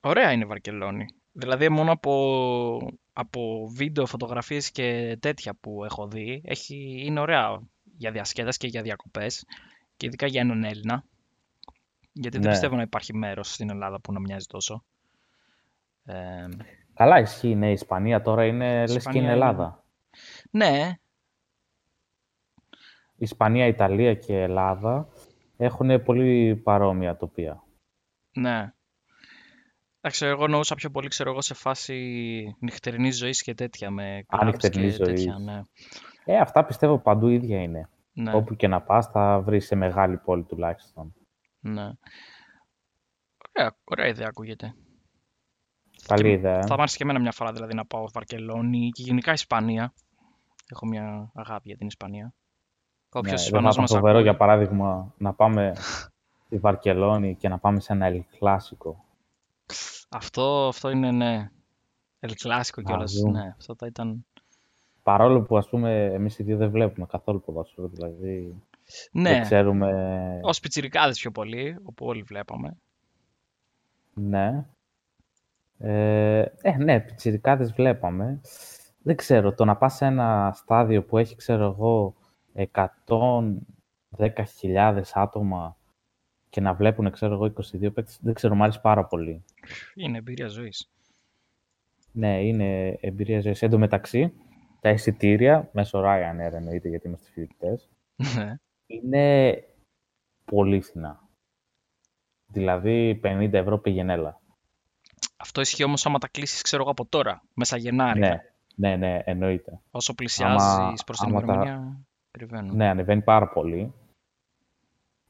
Ωραία 0.00 0.32
είναι 0.32 0.42
η 0.42 0.46
Βαρκελόνη. 0.46 1.06
Δηλαδή 1.32 1.68
μόνο 1.68 1.92
από, 1.92 2.90
από 3.12 3.68
βίντεο, 3.74 4.06
φωτογραφίες 4.06 4.70
και 4.70 5.16
τέτοια 5.20 5.54
που 5.60 5.84
έχω 5.84 6.08
δει, 6.08 6.42
έχει, 6.44 7.02
είναι 7.06 7.20
ωραία 7.20 7.60
για 7.96 8.10
διασκέδαση 8.10 8.58
και 8.58 8.66
για 8.66 8.82
διακοπές 8.82 9.44
και 9.96 10.06
ειδικά 10.06 10.26
για 10.26 10.40
έναν 10.40 10.64
Έλληνα. 10.64 11.04
Γιατί 12.12 12.36
δεν 12.36 12.46
Ναι. 12.46 12.52
πιστεύω 12.52 12.76
να 12.76 12.82
υπάρχει 12.82 13.14
μέρος 13.14 13.52
στην 13.52 13.70
Ελλάδα 13.70 14.00
που 14.00 14.12
να 14.12 14.20
μοιάζει 14.20 14.46
τόσο. 14.46 14.84
Ε, 16.04 16.46
Καλά 16.94 17.18
ισχύει, 17.20 17.54
ναι, 17.54 17.68
η 17.68 17.72
Ισπανία 17.72 18.22
τώρα 18.22 18.44
είναι 18.46 18.80
λες 18.80 18.90
και 18.90 18.96
Ισπανία 18.96 19.20
είναι 19.20 19.30
είναι- 19.32 19.44
Ελλάδα. 19.44 19.84
ναι, 20.50 20.92
Ισπανία, 23.16 23.66
Ιταλία 23.66 24.14
και 24.14 24.40
Ελλάδα 24.40 25.08
έχουν 25.56 26.02
πολύ 26.02 26.56
παρόμοια 26.56 27.16
τοπία. 27.16 27.62
ναι. 28.32 28.72
Εντάξει, 30.00 30.26
εγώ 30.26 30.44
εννοούσα 30.44 30.74
πιο 30.74 30.90
πολύ, 30.90 31.08
ξέρω 31.08 31.30
εγώ, 31.30 31.40
σε 31.40 31.54
φάση 31.54 31.94
νυχτερινής 32.60 33.16
ζωής 33.18 33.42
και 33.42 33.54
τέτοια, 33.54 33.90
με 33.90 34.24
clubs 34.28 34.44
νυχτερινής 34.44 34.96
και 34.96 35.04
τέτοια, 35.04 35.32
ζωής. 35.32 35.44
ναι. 35.44 35.62
Ε, 36.24 36.38
αυτά 36.38 36.64
πιστεύω 36.64 36.98
παντού 36.98 37.28
ίδια 37.28 37.62
είναι. 37.62 37.88
ναι. 38.12 38.34
Όπου 38.34 38.56
και 38.56 38.68
να 38.68 38.80
πας 38.82 39.06
θα 39.06 39.40
βρεις 39.40 39.66
σε 39.66 39.74
μεγάλη 39.74 40.16
πόλη 40.16 40.42
τουλάχιστον. 40.44 41.14
Ναι. 41.60 41.90
Ωραία, 43.56 43.76
ωραία 43.84 44.06
ιδέα 44.06 44.26
ακούγεται. 44.28 44.74
Καλή 46.06 46.22
Και 46.22 46.30
ιδέα. 46.30 46.62
Θα 46.62 46.74
μ' 46.76 46.80
άρεσε 46.80 46.96
και 46.96 47.02
εμένα 47.02 47.18
μια 47.20 47.32
φορά 47.32 47.52
δηλαδή 47.52 47.74
να 47.74 47.84
πάω 47.86 48.04
Βαρκελόνη 48.12 48.88
και 48.90 49.02
γενικά 49.02 49.32
Ισπανία. 49.32 49.92
Έχω 50.72 50.86
μια 50.86 51.30
αγάπη 51.34 51.62
για 51.68 51.76
την 51.76 51.86
Ισπανία. 51.86 52.24
Ναι, 52.24 53.20
Όποιος 53.20 53.22
δεν 53.30 53.38
θα 53.40 53.44
Ισπανός 53.44 53.70
ήταν 53.72 53.82
μας 53.82 53.90
φοβερό 53.90 54.10
ακούει. 54.18 54.22
για 54.22 54.36
παράδειγμα 54.36 55.14
να 55.18 55.32
πάμε 55.34 55.72
στη 56.46 56.58
Βαρκελόνη 56.58 57.36
και 57.36 57.48
να 57.48 57.58
πάμε 57.58 57.80
σε 57.80 57.92
ένα 57.92 58.08
El 58.10 58.20
Clásico. 58.38 58.94
Αυτό, 60.12 60.66
αυτό 60.68 60.90
είναι 60.90 61.10
ναι. 61.10 61.50
El 62.20 62.30
Clásico 62.30 62.82
κιόλας. 62.84 63.12
δούμε. 63.12 63.42
Ναι, 63.42 63.54
αυτό 63.56 63.74
θα 63.78 63.86
ήταν... 63.86 64.24
Παρόλο 65.02 65.42
που, 65.42 65.56
ας 65.56 65.68
πούμε, 65.68 66.04
εμείς 66.04 66.38
οι 66.38 66.42
δύο 66.42 66.56
δεν 66.56 66.70
βλέπουμε 66.70 67.06
καθόλου 67.06 67.40
ποδόσφαιρο, 67.40 67.88
δηλαδή 67.88 68.62
δεν 69.12 69.22
Ναι, 69.22 69.40
ξέρουμε... 69.40 70.40
ως 70.42 70.60
πιτσιρικάδες 70.60 71.18
πιο 71.18 71.30
πολύ, 71.30 71.76
όπου 71.82 72.06
όλοι 72.06 72.22
βλέπαμε. 72.22 72.76
Ναι. 74.14 74.64
Ε, 75.78 76.44
ε, 76.60 76.76
ναι, 76.76 77.00
πιτσιρικάδες 77.00 77.72
βλέπαμε. 77.72 78.40
Δεν 79.02 79.16
ξέρω, 79.16 79.54
το 79.54 79.64
να 79.64 79.76
πας 79.76 79.94
σε 79.94 80.06
ένα 80.06 80.52
στάδιο 80.54 81.04
που 81.04 81.18
έχει, 81.18 81.36
ξέρω 81.36 81.64
εγώ, 81.64 82.14
110.000 84.16 85.02
άτομα 85.12 85.76
και 86.50 86.60
να 86.60 86.74
βλέπουν, 86.74 87.10
ξέρω 87.10 87.32
εγώ, 87.34 87.44
22 87.44 87.92
παίκτες, 87.92 88.18
δεν 88.22 88.34
ξέρω, 88.34 88.54
μου 88.54 88.62
άρεσε 88.62 88.80
πάρα 88.80 89.04
πολύ. 89.04 89.44
Είναι 89.94 90.18
εμπειρία 90.18 90.48
ζωής. 90.48 90.90
Ναι, 92.12 92.42
είναι 92.46 92.88
εμπειρία 93.00 93.40
ζωής. 93.40 93.62
Εν 93.62 93.70
τω 93.70 93.78
μεταξύ, 93.78 94.32
τα 94.80 94.90
εισιτήρια, 94.90 95.68
μέσω 95.72 96.02
Ryanair 96.04 96.52
εννοείται, 96.52 96.88
γιατί 96.88 97.06
είμαστε 97.06 97.30
φοιτητές, 97.30 97.88
Ναι. 98.36 98.54
είναι 98.86 99.54
πολύ 100.44 100.80
φθηνά. 100.80 101.28
Δηλαδή, 102.46 103.20
50 103.22 103.52
ευρώ 103.52 103.78
πήγαινε 103.78 104.34
Αυτό 105.36 105.60
ισχύει 105.60 105.84
όμως 105.84 106.06
άμα 106.06 106.18
τα 106.18 106.28
κλείσεις, 106.28 106.62
ξέρω 106.62 106.82
εγώ, 106.82 106.90
από 106.90 107.06
τώρα, 107.06 107.42
μέσα 107.54 107.76
Γενάρη. 107.76 108.18
Ναι, 108.18 108.42
ναι, 108.74 108.96
ναι, 108.96 109.20
εννοείται. 109.24 109.80
Όσο 109.90 110.14
πλησιάζεις 110.14 110.62
Άμα- 110.68 110.94
προς 111.06 111.18
την 111.18 111.28
άμα 111.28 111.40
τα- 111.40 111.52
ημερομηνία, 111.52 112.00
κρυβαίνουν. 112.30 112.76
Ναι, 112.76 112.88
ανεβαίνει 112.88 113.22
πάρα 113.22 113.48
πολύ. 113.48 113.92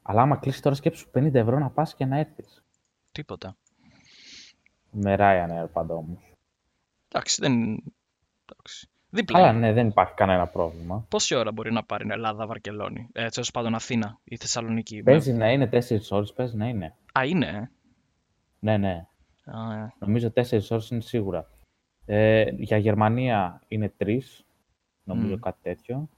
Αλλά 0.02 0.22
άμα 0.22 0.36
κλείσει 0.36 0.62
τώρα 0.62 0.74
σκέψου 0.74 1.10
50 1.14 1.34
ευρώ 1.34 1.58
να 1.58 1.70
πας 1.70 1.94
και 1.94 2.04
να 2.04 2.18
έρθεις. 2.18 2.64
Τίποτα. 3.12 3.56
Με 4.90 5.16
Ryanair 5.18 5.68
πάντα 5.72 5.94
όμως. 5.94 6.34
Εντάξει, 7.08 7.40
δεν... 7.40 7.52
Εντάξει. 8.44 8.88
Δίπλα. 9.10 9.38
Αλλά 9.38 9.50
είναι. 9.50 9.58
ναι, 9.58 9.72
δεν 9.72 9.86
υπάρχει 9.86 10.14
κανένα 10.14 10.46
πρόβλημα. 10.46 11.06
Πόση 11.08 11.34
ώρα 11.34 11.52
μπορεί 11.52 11.72
να 11.72 11.84
πάρει 11.84 12.06
η 12.06 12.10
Ελλάδα, 12.12 12.46
Βαρκελόνη, 12.46 13.08
ε, 13.12 13.24
έτσι 13.24 13.40
όσο 13.40 13.50
πάντων 13.50 13.74
Αθήνα 13.74 14.18
ή 14.24 14.36
Θεσσαλονίκη; 14.36 15.02
Παίζει 15.02 15.32
να 15.32 15.50
είναι 15.50 15.68
4 15.72 15.78
ώρες, 16.10 16.32
παίζει 16.32 16.56
να 16.56 16.68
είναι. 16.68 16.94
Α, 17.18 17.24
είναι, 17.24 17.46
ε; 17.46 17.70
Ναι, 18.58 18.76
ναι. 18.76 19.06
Α, 19.44 19.74
ε. 19.74 19.94
Νομίζω 19.98 20.32
4 20.34 20.42
ώρες 20.70 20.90
είναι 20.90 21.00
σίγουρα. 21.00 21.46
Ε, 22.06 22.44
για 22.50 22.76
Γερμανία 22.76 23.62
είναι 23.68 23.92
3, 23.98 24.18
νομίζω 25.04 25.34
Μμ. 25.34 25.40
κάτι 25.40 25.58
τέτοιο. 25.62 26.08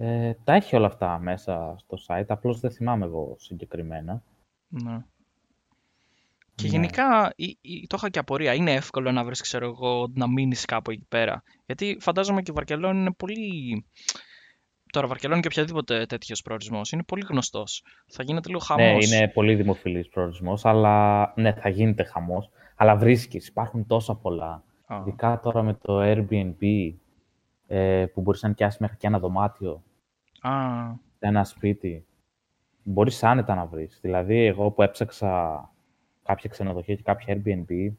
Ε, 0.00 0.32
τα 0.44 0.52
έχει 0.54 0.76
όλα 0.76 0.86
αυτά 0.86 1.18
μέσα 1.18 1.74
στο 1.78 1.98
site, 2.06 2.24
απλώς 2.28 2.60
δεν 2.60 2.70
θυμάμαι 2.70 3.04
εγώ 3.04 3.36
συγκεκριμένα. 3.38 4.22
Ναι. 4.68 5.04
Και 6.54 6.64
Ναι. 6.64 6.68
γενικά, 6.70 7.32
ή- 7.36 7.58
ή- 7.60 7.86
το 7.86 7.96
είχα 7.98 8.08
και 8.10 8.18
απορία, 8.18 8.54
είναι 8.54 8.72
εύκολο 8.72 9.12
να 9.12 9.24
βρεις, 9.24 9.40
ξέρω 9.40 9.66
εγώ, 9.66 10.10
να 10.14 10.28
μείνεις 10.28 10.64
κάπου 10.64 10.90
εκεί 10.90 11.06
πέρα. 11.08 11.42
Γιατί 11.66 11.96
φαντάζομαι 12.00 12.42
και 12.42 12.50
η 12.50 12.54
Βαρκελόνη 12.54 12.98
είναι 13.00 13.12
πολύ... 13.12 13.84
Τώρα, 14.92 15.06
Βαρκελόνη 15.06 15.40
και 15.40 15.46
οποιαδήποτε 15.46 16.06
τέτοιος 16.06 16.42
προορισμός 16.42 16.92
είναι 16.92 17.02
πολύ 17.02 17.24
γνωστός. 17.28 17.84
Θα 18.06 18.22
γίνεται 18.22 18.48
λίγο 18.48 18.60
χαμός. 18.60 19.08
Ναι, 19.10 19.16
είναι 19.16 19.28
πολύ 19.28 19.54
δημοφιλής 19.54 20.08
προορισμός, 20.08 20.64
αλλά 20.64 21.32
ναι, 21.36 21.52
θα 21.52 21.68
γίνεται 21.68 22.04
χαμός. 22.04 22.50
Αλλά 22.76 22.96
βρίσκεις, 22.96 23.48
υπάρχουν 23.48 23.86
τόσα 23.86 24.14
πολλά. 24.14 24.62
Ειδικά 25.00 25.40
τώρα 25.40 25.62
με 25.62 25.74
το 25.74 26.00
Airbnb, 26.02 26.92
ε, 27.66 28.06
που 28.14 28.20
μπορείς 28.20 28.42
να 28.42 28.48
νοικιάσεις 28.48 28.80
μέχρι 28.80 28.96
και 28.96 29.06
ένα 29.06 29.18
δωμάτιο, 29.18 29.82
Α, 30.48 30.92
σε 31.18 31.26
ένα 31.26 31.44
σπίτι. 31.44 32.06
Μπορείς 32.82 33.24
άνετα 33.24 33.54
να 33.54 33.66
βρεις. 33.66 33.98
Δηλαδή, 34.02 34.44
εγώ 34.44 34.70
που 34.70 34.82
έψαξα 34.82 35.72
κάποια 36.24 36.50
ξενοδοχεία 36.50 36.94
και 36.94 37.02
κάποια 37.02 37.36
Airbnb, 37.36 37.92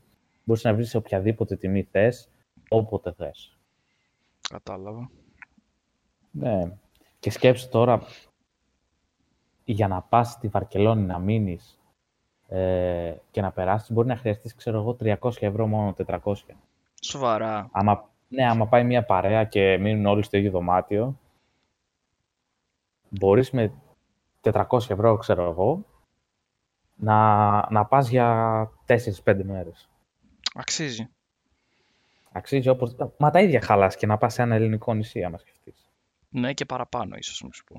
μπορείς 0.44 0.64
να 0.64 0.74
βρεις 0.74 0.90
σε 0.90 0.98
οποιαδήποτε 0.98 1.56
τιμή 1.56 1.88
θες, 1.92 2.30
όποτε 2.70 3.12
θες. 3.12 3.58
κατάλαβα. 4.50 5.10
Ναι. 6.32 6.78
Και 7.20 7.30
σκέψου 7.30 7.70
τώρα, 7.70 8.02
για 9.64 9.88
να 9.88 10.02
πας 10.02 10.30
στη 10.30 10.48
Βαρκελόνη 10.48 11.02
να 11.02 11.20
μείνεις 11.20 11.80
ε, 12.48 13.16
και 13.32 13.42
να 13.42 13.52
περάσεις, 13.52 13.92
μπορεί 13.92 14.08
να 14.08 14.16
χρειαστείς, 14.16 14.56
ξέρω 14.56 14.78
εγώ, 14.80 14.96
300 15.00 15.16
ευρώ 15.40 15.68
μόνο, 15.68 15.94
400. 16.08 16.34
Σοβαρά. 17.02 17.70
Άμα, 17.72 18.10
ναι, 18.28 18.50
άμα 18.50 18.68
πάει 18.68 18.84
μια 18.84 19.06
παρέα 19.06 19.44
και 19.44 19.78
μείνουν 19.78 20.06
όλοι 20.06 20.24
στο 20.24 20.38
ίδιο 20.38 20.52
δωμάτιο, 20.52 21.20
μπορείς 23.10 23.52
με 23.52 23.74
400 24.42 24.64
ευρώ, 24.90 25.18
ξέρω 25.18 25.50
εγώ, 25.50 25.86
να, 26.96 27.72
να 27.72 27.86
πας 27.86 28.10
για 28.10 28.72
4-5 28.86 29.42
μέρες. 29.44 29.90
Αξίζει. 30.54 31.10
Αξίζει 32.32 32.70
όπως... 32.70 32.96
Μα 33.18 33.30
τα 33.30 33.42
ίδια 33.42 33.62
χαλάς 33.62 33.96
και 33.96 34.06
να 34.08 34.18
πας 34.18 34.34
σε 34.34 34.42
ένα 34.42 34.56
ελληνικό 34.56 34.94
νησί, 34.94 35.24
άμα 35.24 35.38
σκεφτείς. 35.38 35.90
Ναι, 36.30 36.54
και 36.54 36.66
παραπάνω, 36.66 37.16
ίσως 37.16 37.42
να 37.44 37.50
σου 37.52 37.64
πω. 37.64 37.78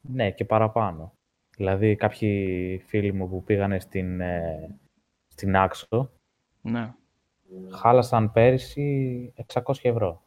Ναι, 0.00 0.30
και 0.30 0.44
παραπάνω. 0.44 1.12
Δηλαδή, 1.56 1.96
κάποιοι 1.96 2.78
φίλοι 2.86 3.12
μου 3.12 3.28
που 3.28 3.42
πήγανε 3.44 3.80
στην, 3.80 4.20
ε, 4.20 4.78
στην 5.26 5.56
Άξο, 5.56 6.10
Ναι, 6.62 6.94
χάλασαν 7.72 8.32
πέρυσι 8.32 9.32
600 9.52 9.62
ευρώ. 9.82 10.22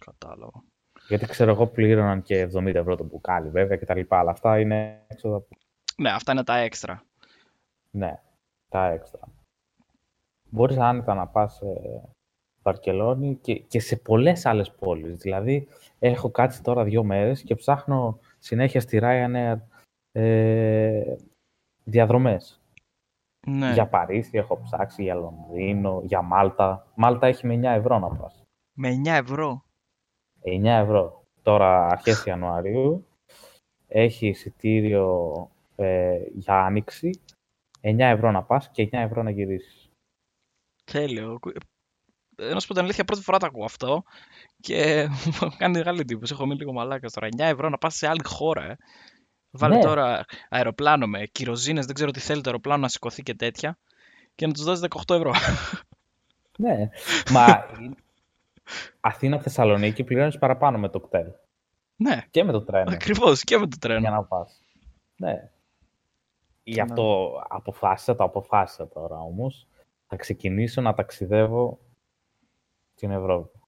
κατάλαβα. 0.00 0.62
Γιατί 1.08 1.26
ξέρω 1.26 1.50
εγώ 1.50 1.66
πλήρωναν 1.66 2.22
και 2.22 2.48
70 2.54 2.74
ευρώ 2.74 2.96
το 2.96 3.04
μπουκάλι 3.04 3.48
βέβαια 3.48 3.76
και 3.76 3.84
τα 3.84 3.94
λοιπά, 3.94 4.18
αλλά 4.18 4.30
αυτά 4.30 4.60
είναι 4.60 5.04
έξοδα 5.08 5.38
που... 5.38 5.56
Ναι, 5.96 6.10
αυτά 6.10 6.32
είναι 6.32 6.44
τα 6.44 6.56
έξτρα. 6.56 7.02
Ναι, 7.90 8.20
τα 8.68 8.86
έξτρα. 8.86 9.20
Μπορείς 10.50 10.76
άνετα 10.76 11.14
να 11.14 11.26
πας 11.26 11.54
σε 11.54 11.66
Βαρκελόνη 12.62 13.38
και, 13.40 13.58
και 13.58 13.80
σε 13.80 13.96
πολλές 13.96 14.46
άλλες 14.46 14.70
πόλεις. 14.70 15.16
Δηλαδή, 15.16 15.68
έχω 15.98 16.30
κάτσει 16.30 16.62
τώρα 16.62 16.84
δύο 16.84 17.04
μέρες 17.04 17.42
και 17.42 17.54
ψάχνω 17.54 18.18
συνέχεια 18.38 18.80
στη 18.80 18.98
Ryanair 19.02 19.56
ε, 20.12 21.14
διαδρομές. 21.84 22.60
Ναι, 23.46 23.72
Για 23.72 23.86
Παρίσι 23.86 24.38
έχω 24.38 24.60
ψάξει, 24.62 25.02
για 25.02 25.14
Λονδίνο, 25.14 26.02
για 26.04 26.22
Μάλτα. 26.22 26.86
Μάλτα 26.94 27.26
έχει 27.26 27.46
με 27.46 27.54
9 27.54 27.62
ευρώ 27.64 27.98
να 27.98 28.08
πας. 28.08 28.42
με 28.72 29.00
9 29.04 29.06
ευρώ. 29.06 29.62
9 30.62 30.64
ευρώ. 30.64 31.22
Τώρα 31.42 31.86
αρχές 31.86 32.24
Ιανουαρίου 32.24 33.06
έχει 33.88 34.26
εισιτήριο 34.26 35.50
ε, 35.76 36.18
για 36.34 36.54
άνοιξη 36.64 37.10
9 37.80 37.98
ευρώ 37.98 38.30
να 38.30 38.42
πας 38.42 38.70
και 38.70 38.82
9 38.82 38.88
ευρώ 38.92 39.22
να 39.22 39.30
γυρίσεις. 39.30 39.88
Τέλειο. 40.84 41.38
Ε, 42.36 42.52
Να 42.52 42.60
σου 42.60 42.66
πω 42.66 42.74
την 42.74 42.82
αλήθεια, 42.82 43.04
πρώτη 43.04 43.22
φορά 43.22 43.38
το 43.38 43.46
ακούω 43.46 43.64
αυτό 43.64 44.02
και 44.60 45.08
μου 45.42 45.50
κάνει 45.58 45.76
μεγάλη 45.76 46.00
εντύπωση. 46.00 46.32
Έχω 46.32 46.46
μείνει 46.46 46.58
λίγο 46.58 46.72
μαλάκας 46.72 47.12
τώρα. 47.12 47.28
9 47.36 47.38
ευρώ 47.38 47.68
να 47.68 47.78
πας 47.78 47.94
σε 47.94 48.08
άλλη 48.08 48.24
χώρα, 48.24 48.64
ε. 48.70 48.76
Βάλε 49.50 49.74
Ναι. 49.76 49.82
τώρα 49.82 50.24
αεροπλάνο 50.48 51.06
με 51.06 51.26
κυροζίνες, 51.32 51.86
δεν 51.86 51.94
ξέρω 51.94 52.10
τι 52.10 52.20
θέλει 52.20 52.40
το 52.40 52.48
αεροπλάνο 52.50 52.80
να 52.80 52.88
σηκωθεί 52.88 53.22
και 53.22 53.34
τέτοια 53.34 53.78
και 54.34 54.46
να 54.46 54.52
τους 54.52 54.64
δώσεις 54.64 54.86
18 55.06 55.14
ευρώ. 55.14 55.32
Ναι, 56.58 56.88
μα 57.30 57.46
Αθήνα-Θεσσαλονίκη 59.00 60.04
πληρώνεις 60.04 60.38
παραπάνω 60.38 60.78
με 60.78 60.88
το 60.88 61.00
κτέλ 61.00 61.26
ναι, 61.96 62.22
και 62.30 62.44
με 62.44 62.52
το 62.52 62.62
τρένο 62.62 62.90
ακριβώς 62.92 63.44
και 63.44 63.58
με 63.58 63.66
το 63.66 63.76
για 63.80 63.88
τρένο. 63.88 64.10
να 64.10 64.24
πας. 64.24 64.60
Ναι. 65.16 65.50
Γι' 66.62 66.74
Ναι. 66.76 66.82
αυτό 66.82 67.32
αποφάσισα, 67.48 68.14
το 68.16 68.24
αποφάσισα 68.24 68.88
τώρα 68.88 69.18
όμως, 69.18 69.66
θα 70.06 70.16
ξεκινήσω 70.16 70.80
να 70.80 70.94
ταξιδεύω 70.94 71.78
στην 72.94 73.10
Ευρώπη. 73.10 73.58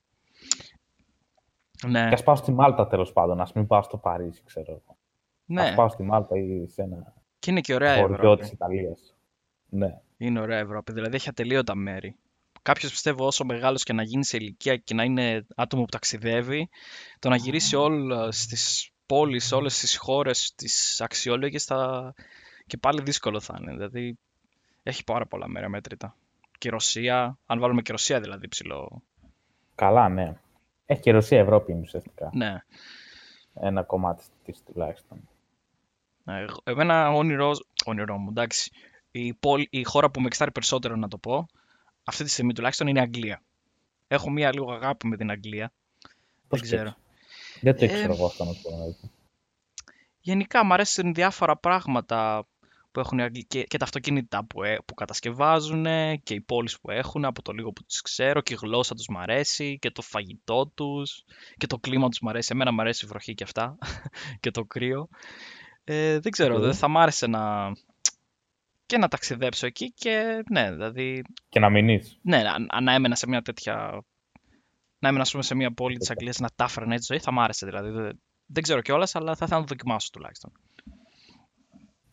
Ναι, 1.87 2.09
Και 2.09 2.15
ας 2.15 2.23
πάω 2.23 2.37
στη 2.37 2.53
Μάλτα 2.53 2.87
τέλος 2.87 3.13
πάντων, 3.13 3.41
ας 3.41 3.53
μην 3.53 3.67
πάω 3.67 3.83
στο 3.83 3.97
Παρίσι, 3.99 4.43
ξέρω 4.45 4.73
εγώ. 4.73 4.97
ναι. 5.45 5.63
Ας 5.63 5.75
πάω 5.75 5.89
στη 5.89 6.03
Μάλτα 6.03 6.37
ή 6.37 6.67
σε 6.69 6.83
ένα 6.83 7.15
Και 7.39 7.51
είναι 7.51 7.61
και 7.61 7.75
ωραία 7.75 7.97
η 7.97 8.01
χωριό 8.01 8.15
Ευρώπη. 8.17 8.41
της 8.43 8.51
Ιταλίας. 8.53 9.15
Ναι. 9.69 10.01
Είναι 10.17 10.41
ωραία 10.41 10.59
η 10.59 10.63
Ευρώπη. 10.63 10.93
Δηλαδή 10.93 11.15
έχει 11.17 11.29
ατελείωτα 11.29 11.75
μέρη. 11.75 12.17
Κάποιος 12.63 12.91
πιστεύω 12.91 13.27
όσο 13.27 13.45
μεγάλος 13.45 13.83
και 13.83 13.93
να 13.93 14.03
γίνει 14.03 14.25
σε 14.25 14.37
ηλικία 14.37 14.77
και 14.77 14.95
να 14.95 15.05
είναι 15.05 15.47
άτομο 15.57 15.83
που 15.83 15.89
ταξιδεύει, 15.91 16.69
το 17.19 17.29
να 17.29 17.37
γυρίσει 17.37 17.77
όλε 17.77 18.29
τι 18.29 18.57
πόλεις, 19.07 19.53
όλες 19.53 19.79
τις 19.79 19.97
χώρες, 19.97 20.53
τις 20.57 21.01
αξιόλογες 21.01 21.65
θα... 21.65 22.13
και 22.67 22.77
πάλι 22.77 23.03
δύσκολο 23.03 23.41
θα 23.41 23.59
είναι. 23.61 23.73
Δηλαδή 23.73 24.19
έχει 24.83 25.05
πάρα 25.05 25.27
πολλά 25.27 25.49
μέρη 25.49 25.65
αμέτρητα. 25.65 26.17
Και 26.59 26.69
η 26.69 26.71
Ρωσία, 26.71 27.39
αν 27.47 27.61
βάλουμε 27.61 27.83
και 27.83 27.93
Ρωσία 27.93 28.21
δηλαδή 28.21 28.49
ψηλό. 28.49 29.03
Καλά, 29.75 30.09
ναι. 30.09 30.33
Έχει 30.87 31.01
και 31.01 31.11
η 31.11 31.13
Ρωσία 31.13 31.39
Ευρώπη 31.39 31.73
είναι 31.73 31.81
ουσιαστικά. 31.81 32.31
Ναι. 32.33 32.57
Ένα 33.55 33.83
κομμάτι 33.83 34.25
της 34.45 34.63
τουλάχιστον. 34.63 35.29
Ε, 36.25 36.41
εγώ- 36.43 36.61
Εμένα 36.65 37.11
όνειρό, 37.11 37.51
όνειρό 37.85 38.19
μου, 38.19 38.29
εντάξει. 38.31 38.71
Η, 39.11 39.35
πόλη, 39.35 39.67
η 39.71 39.85
χώρα 39.85 40.11
που 40.11 40.21
με 40.21 40.27
εξτάρει 40.27 40.51
περισσότερο 40.53 40.97
να 40.97 41.09
το 41.09 41.19
πω, 41.19 41.47
αυτή 42.11 42.25
τη 42.25 42.31
στιγμή 42.31 42.53
τουλάχιστον 42.53 42.87
είναι 42.87 42.99
η 42.99 43.03
Αγγλία. 43.03 43.43
Έχω 44.09 44.31
μία 44.31 44.53
λίγο 44.53 44.73
αγάπη 44.73 45.07
με 45.07 45.17
την 45.17 45.31
Αγγλία. 45.31 45.73
Πώς 46.49 46.61
Δεν 46.61 46.69
ξέρω. 46.69 46.97
σκέφτεσαι; 46.97 47.61
Δεν 47.61 47.77
το 47.77 47.85
Ε, 47.85 47.87
ήξερα 47.89 48.13
εγώ 48.13 48.27
αυτό 48.27 48.45
να 48.45 48.53
σου 48.53 48.63
πω. 48.63 48.71
δηλαδή. 48.71 48.97
Γενικά 50.21 50.65
μου 50.65 50.73
αρέσουν 50.73 51.15
διάφορα 51.15 51.57
πράγματα 51.59 52.47
που 52.93 53.01
έχουν 53.01 53.19
οι 53.19 53.23
Άγγλοι 53.23 53.45
και, 53.45 53.63
και 53.63 53.77
τα 53.79 53.85
αυτοκίνητα 53.85 54.45
που, 54.45 54.63
ε, 54.63 54.79
που 54.87 54.95
κατασκευάζουν 54.95 55.85
και 56.23 56.35
οι 56.35 56.41
πόλεις 56.41 56.81
που 56.81 56.91
έχουν 56.91 57.25
από 57.25 57.43
το 57.43 57.53
λίγο 57.53 57.73
που 57.73 57.83
τις 57.85 58.01
ξέρω 58.01 58.41
και 58.41 58.55
η 58.55 58.59
γλώσσα 58.61 58.95
τους 58.95 59.09
μ' 59.09 59.19
αρέσει 59.19 59.79
και 59.79 59.91
το 59.91 60.03
φαγητό 60.03 60.67
τους 60.75 61.25
και 61.57 61.67
το 61.67 61.79
κλίμα 61.79 62.09
τους 62.09 62.21
μ' 62.21 62.29
αρέσει. 62.29 62.49
Εμένα 62.53 62.73
μ' 62.73 62.81
αρέσει 62.81 63.05
η 63.05 63.09
βροχή 63.09 63.35
και 63.35 63.45
αυτά 63.45 63.79
και 64.41 64.51
το 64.51 64.65
κρύο. 64.65 65.09
Ε, 65.85 66.19
δεν 66.19 66.33
ξέρω, 66.33 66.55
Οκ. 66.55 66.63
δεν 66.63 66.75
θα 66.75 66.89
μ' 66.89 66.99
άρεσε 66.99 67.27
να... 67.27 67.73
και 68.91 68.99
να 68.99 69.09
ταξιδέψω 69.09 69.67
εκεί 69.67 69.93
και 69.93 70.43
ναι, 70.51 70.71
δηλαδή 70.73 71.23
Και 71.49 71.61
να 71.61 71.71
μείνεις. 71.71 72.19
ναι, 72.23 72.43
να, 72.43 72.81
να 72.81 72.93
έμενα 72.93 73.15
σε 73.15 73.29
μια 73.29 73.43
τέτοια. 73.43 74.03
Να 74.99 75.09
έμενα, 75.09 75.23
ας 75.23 75.31
πούμε, 75.31 75.43
σε 75.43 75.55
μια 75.55 75.73
πόλη 75.75 75.97
της 75.97 76.11
Αγγλίας 76.11 76.39
να 76.39 76.49
τα 76.57 76.65
έφερνα 76.65 76.95
έτσι 76.95 77.07
ζωή, 77.11 77.19
θα 77.23 77.33
μ' 77.33 77.41
άρεσε 77.41 77.67
δηλαδή. 77.67 77.91
Δεν, 77.91 78.21
δεν 78.47 78.63
ξέρω 78.63 78.81
κιόλας, 78.81 79.15
αλλά 79.15 79.35
θα 79.37 79.45
ήθελα 79.45 79.61
να 79.61 79.67
το 79.67 79.75
δοκιμάσω 79.75 80.09
τουλάχιστον. 80.13 80.53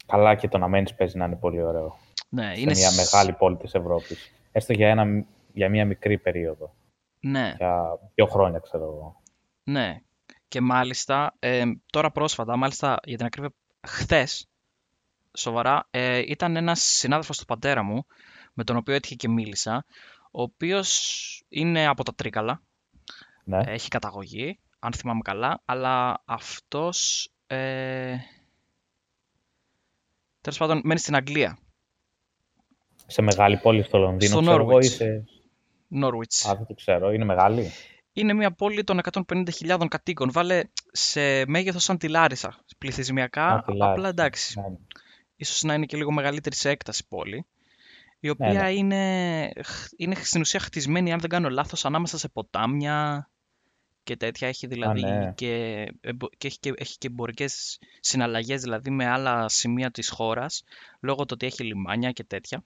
Καλά 0.06 0.36
και 0.36 0.48
το 0.48 0.58
να 0.58 0.68
μένεις 0.68 0.96
παίζει 0.96 1.18
να 1.18 1.26
είναι 1.26 1.36
πολύ 1.36 1.62
ωραίο. 1.64 1.98
Ναι, 2.30 2.54
Σε 2.56 2.62
είναι. 2.62 2.74
μια 2.76 2.90
σ- 2.90 2.96
μεγάλη 3.14 3.34
πόλη 3.34 3.58
της 3.58 3.74
Ευρώπης. 3.74 4.32
Έστω 4.52 4.74
για, 4.74 4.90
ένα, 4.90 5.26
για 5.54 5.70
μια 5.70 5.86
μικρή 5.86 6.18
περίοδο. 6.18 6.76
Ναι, 7.20 7.54
Για 7.58 8.00
δύο 8.16 8.26
χρόνια, 8.26 8.60
ξέρω 8.60 8.84
εγώ. 8.84 9.22
ναι. 9.64 10.02
Και 10.48 10.62
μάλιστα, 10.62 11.36
ε, 11.40 11.64
τώρα 11.86 12.12
πρόσφατα, 12.12 12.58
μάλιστα 12.58 12.98
για 13.04 13.18
την 13.18 13.26
ακρίβεια, 13.26 13.52
χθες, 13.88 14.48
σοβαρά, 15.38 15.88
ε, 15.91 16.17
ήταν 16.25 16.56
ένας 16.56 16.82
συνάδελφος 16.82 17.38
του 17.38 17.46
πατέρα 17.46 17.84
μου, 17.84 18.06
με 18.53 18.63
τον 18.63 18.75
οποίο 18.75 18.94
έτυχε 18.94 19.15
και 19.15 19.29
μίλησα, 19.29 19.86
ο 20.32 20.41
οποίος 20.41 21.44
είναι 21.50 21.88
από 21.88 22.03
τα 22.03 22.15
Τρίκαλα, 22.15 22.62
Ναι. 23.44 23.62
έχει 23.65 23.88
καταγωγή, 23.88 24.60
αν 24.79 24.94
θυμάμαι 24.94 25.22
καλά, 25.24 25.62
αλλά 25.65 26.22
αυτός, 26.25 27.29
ε, 27.48 28.15
τέλος 30.41 30.58
πάντων, 30.60 30.82
μένει 30.84 31.00
στην 31.00 31.15
Αγγλία, 31.15 31.58
Σε 33.08 33.22
μεγάλη 33.22 33.58
πόλη 33.58 33.84
στο 33.84 33.98
Λονδίνο, 33.98 34.32
Στο 34.32 34.41
ξέρω 34.41 34.62
εγώ, 34.63 34.75
Norwich. 34.77 34.84
ή 34.84 34.88
σε... 34.88 35.24
Norwich. 36.01 36.50
Α, 36.50 36.56
δεν 36.56 36.65
το 36.67 36.74
ξέρω. 36.74 37.12
Είναι 37.12 37.25
μεγάλη; 37.25 37.72
Είναι 38.13 38.34
μια 38.34 38.51
πόλη 38.51 38.84
των 38.84 39.00
150.000 39.27 39.86
κατοίκων. 39.89 40.32
Βάλε 40.32 40.62
σε 40.91 41.46
μέγεθος 41.46 41.84
σαν 41.84 41.98
τη 41.98 42.08
Λάρισα. 42.10 42.58
Πληθυσμιακά, 42.77 43.46
Α, 43.48 43.62
τη 43.62 43.72
Λάρισα. 43.72 43.89
απλά 43.91 44.08
εντάξει. 44.10 44.60
Ναι. 44.60 44.65
Ίσως 45.38 45.63
να 45.63 45.74
είναι 45.74 45.86
και 45.86 45.98
λίγο 45.98 46.12
μεγαλύτερη 46.12 46.56
σε 46.56 46.70
έκταση 46.70 47.08
πόλη. 47.08 47.46
Η 48.20 48.27
Ναι, 48.27 48.32
οποία 48.32 48.63
ναι. 48.63 48.72
είναι, 48.72 49.51
είναι 49.98 50.15
στην 50.15 50.41
ουσία 50.41 50.60
χτισμένη, 50.60 51.13
αν 51.13 51.20
δεν 51.20 51.29
κάνω 51.29 51.50
λάθος, 51.50 51.86
ανάμεσα 51.86 52.17
σε 52.17 52.29
ποτάμια 52.29 53.29
και 54.03 54.15
τέτοια. 54.17 54.48
Έχει 54.48 54.67
δηλαδή 54.67 55.01
ναι. 55.01 55.32
και, 55.36 55.86
εμπο- 56.01 56.29
και, 56.38 56.48
έχει 56.48 56.60
και, 56.60 56.74
έχει 56.75 56.98
και 56.98 57.08
εμπορικές 57.08 57.79
συναλλαγές 58.00 58.62
δηλαδή 58.62 58.89
με 58.89 59.06
άλλα 59.08 59.50
σημεία 59.50 59.91
της 59.91 60.10
χώρας, 60.10 60.63
λόγω 61.00 61.22
του 61.25 61.32
ότι 61.34 61.46
έχει 61.46 61.63
λιμάνια 61.63 62.12
και 62.12 62.24
τέτοια. 62.24 62.63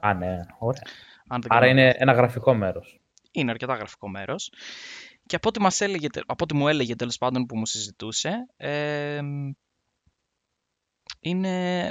Α, 0.00 0.14
ναι. 0.14 0.36
Ωραία. 0.58 0.82
Αν 1.28 1.40
δεν 1.40 1.52
Άρα 1.52 1.66
κάνω 1.66 1.80
είναι 1.80 1.94
ένα 1.98 2.12
γραφικό 2.12 2.54
μέρος. 2.54 3.00
είναι 3.30 3.50
αρκετά 3.50 3.74
γραφικό 3.74 4.08
μέρος. 4.08 4.52
Και 5.26 5.36
από 5.36 5.48
ό,τι, 5.48 5.60
μας 5.60 5.80
έλεγε, 5.80 6.08
τε- 6.08 6.24
από 6.26 6.44
ό,τι 6.44 6.54
μου 6.54 6.68
έλεγε 6.68 6.96
τέλος 6.96 7.18
πάντων 7.18 7.46
που 7.46 7.56
μου 7.58 7.66
συζητούσε, 7.66 8.46
ε, 8.56 9.20
είναι, 11.20 11.82